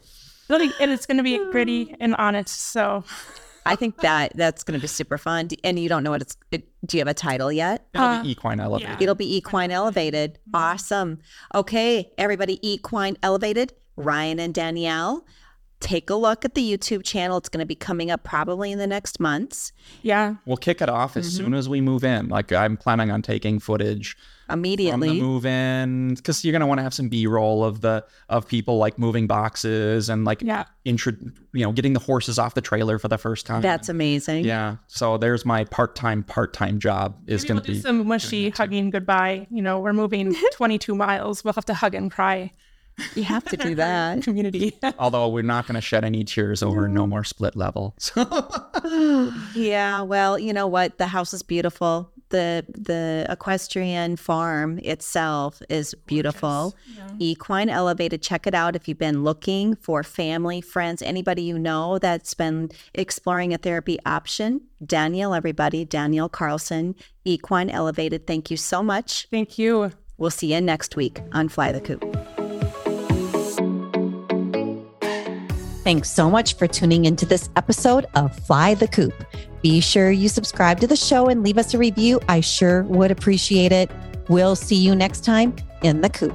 really, 0.48 0.72
and 0.80 0.90
it's 0.90 1.06
gonna 1.06 1.22
be 1.22 1.38
gritty 1.50 1.94
and 2.00 2.14
honest. 2.16 2.58
So 2.72 3.04
I 3.64 3.76
think 3.76 3.98
that 4.00 4.32
that's 4.34 4.64
going 4.64 4.78
to 4.78 4.80
be 4.82 4.88
super 4.88 5.18
fun. 5.18 5.48
And 5.64 5.78
you 5.78 5.88
don't 5.88 6.02
know 6.02 6.10
what 6.10 6.22
it's. 6.22 6.36
It, 6.50 6.68
do 6.86 6.96
you 6.96 7.00
have 7.00 7.08
a 7.08 7.14
title 7.14 7.52
yet? 7.52 7.86
It'll 7.94 8.22
be 8.22 8.30
equine 8.32 8.60
elevated. 8.60 8.88
yeah. 8.90 8.96
It'll 9.00 9.14
be 9.14 9.36
Equine 9.36 9.70
Elevated. 9.70 10.38
Awesome. 10.52 11.18
Okay, 11.54 12.12
everybody, 12.18 12.58
Equine 12.68 13.16
Elevated. 13.22 13.72
Ryan 13.96 14.40
and 14.40 14.54
Danielle, 14.54 15.24
take 15.80 16.08
a 16.10 16.14
look 16.14 16.44
at 16.44 16.54
the 16.54 16.62
YouTube 16.76 17.04
channel. 17.04 17.36
It's 17.36 17.48
going 17.50 17.60
to 17.60 17.66
be 17.66 17.74
coming 17.74 18.10
up 18.10 18.24
probably 18.24 18.72
in 18.72 18.78
the 18.78 18.86
next 18.86 19.20
months. 19.20 19.70
yeah, 20.02 20.36
We'll 20.46 20.56
kick 20.56 20.80
it 20.80 20.88
off 20.88 21.16
as 21.16 21.26
Mm-hmm. 21.28 21.44
soon 21.44 21.54
as 21.54 21.68
we 21.68 21.80
move 21.80 22.02
in. 22.04 22.28
Like 22.28 22.52
I'm 22.52 22.76
planning 22.76 23.10
on 23.10 23.20
taking 23.22 23.58
footage 23.58 24.16
from 24.52 24.62
the 24.62 24.68
Immediately. 24.68 25.20
move 25.20 25.46
in 25.46 26.14
because 26.14 26.44
you're 26.44 26.52
gonna 26.52 26.66
want 26.66 26.78
to 26.78 26.82
have 26.82 26.94
some 26.94 27.08
B-roll 27.08 27.64
of 27.64 27.80
the 27.80 28.04
of 28.28 28.46
people 28.46 28.78
like 28.78 28.98
moving 28.98 29.26
boxes 29.26 30.08
and 30.08 30.24
like 30.24 30.42
yeah. 30.42 30.64
intro, 30.84 31.12
you 31.52 31.64
know, 31.64 31.72
getting 31.72 31.92
the 31.92 32.00
horses 32.00 32.38
off 32.38 32.54
the 32.54 32.60
trailer 32.60 32.98
for 32.98 33.08
the 33.08 33.18
first 33.18 33.46
time. 33.46 33.62
That's 33.62 33.88
amazing. 33.88 34.44
yeah. 34.44 34.76
So 34.86 35.16
there's 35.18 35.44
my 35.44 35.64
part-time 35.64 36.22
part-time 36.22 36.78
job 36.78 37.16
is 37.26 37.42
Maybe 37.42 37.48
gonna 37.48 37.60
we'll 37.60 37.66
do 37.66 37.72
be 37.74 37.80
some 37.80 38.06
mushy 38.06 38.50
hugging 38.50 38.90
goodbye. 38.90 39.46
You 39.50 39.62
know, 39.62 39.80
we're 39.80 39.92
moving 39.92 40.34
22 40.52 40.94
miles. 40.94 41.44
We'll 41.44 41.54
have 41.54 41.64
to 41.66 41.74
hug 41.74 41.94
and 41.94 42.10
cry. 42.10 42.52
You 43.14 43.24
have 43.24 43.44
to 43.46 43.56
do 43.56 43.74
that. 43.76 44.22
Community. 44.22 44.78
although 44.98 45.28
we're 45.28 45.42
not 45.42 45.66
gonna 45.66 45.80
shed 45.80 46.04
any 46.04 46.24
tears 46.24 46.62
over 46.62 46.88
no 46.88 47.06
more 47.06 47.24
split 47.24 47.56
level. 47.56 47.94
So 47.98 48.22
yeah, 49.54 50.02
well, 50.02 50.38
you 50.38 50.52
know 50.52 50.66
what? 50.66 50.98
The 50.98 51.06
house 51.06 51.32
is 51.32 51.42
beautiful. 51.42 52.12
The 52.32 52.64
the 52.66 53.26
equestrian 53.28 54.16
farm 54.16 54.78
itself 54.78 55.60
is 55.68 55.94
beautiful. 56.06 56.74
Equine 57.18 57.68
Elevated, 57.68 58.22
check 58.22 58.46
it 58.46 58.54
out 58.54 58.74
if 58.74 58.88
you've 58.88 58.98
been 58.98 59.22
looking 59.22 59.76
for 59.76 60.02
family, 60.02 60.62
friends, 60.62 61.02
anybody 61.02 61.42
you 61.42 61.58
know 61.58 61.98
that's 61.98 62.32
been 62.32 62.70
exploring 62.94 63.52
a 63.52 63.58
therapy 63.58 63.98
option. 64.06 64.62
Danielle, 64.84 65.34
everybody, 65.34 65.84
Danielle 65.84 66.30
Carlson, 66.30 66.94
Equine 67.26 67.68
Elevated. 67.68 68.26
Thank 68.26 68.50
you 68.50 68.56
so 68.56 68.82
much. 68.82 69.28
Thank 69.30 69.58
you. 69.58 69.92
We'll 70.16 70.30
see 70.30 70.54
you 70.54 70.60
next 70.62 70.96
week 70.96 71.20
on 71.32 71.50
Fly 71.50 71.70
the 71.72 71.82
Coop. 71.82 72.02
Thanks 75.84 76.10
so 76.10 76.30
much 76.30 76.56
for 76.56 76.66
tuning 76.66 77.04
into 77.04 77.26
this 77.26 77.50
episode 77.56 78.06
of 78.14 78.34
Fly 78.46 78.72
the 78.72 78.88
Coop. 78.88 79.12
Be 79.62 79.80
sure 79.80 80.10
you 80.10 80.28
subscribe 80.28 80.80
to 80.80 80.86
the 80.86 80.96
show 80.96 81.28
and 81.28 81.42
leave 81.42 81.56
us 81.56 81.72
a 81.72 81.78
review. 81.78 82.20
I 82.28 82.40
sure 82.40 82.82
would 82.84 83.10
appreciate 83.10 83.72
it. 83.72 83.90
We'll 84.28 84.56
see 84.56 84.76
you 84.76 84.94
next 84.94 85.24
time 85.24 85.54
in 85.82 86.00
the 86.00 86.10
coop. 86.10 86.34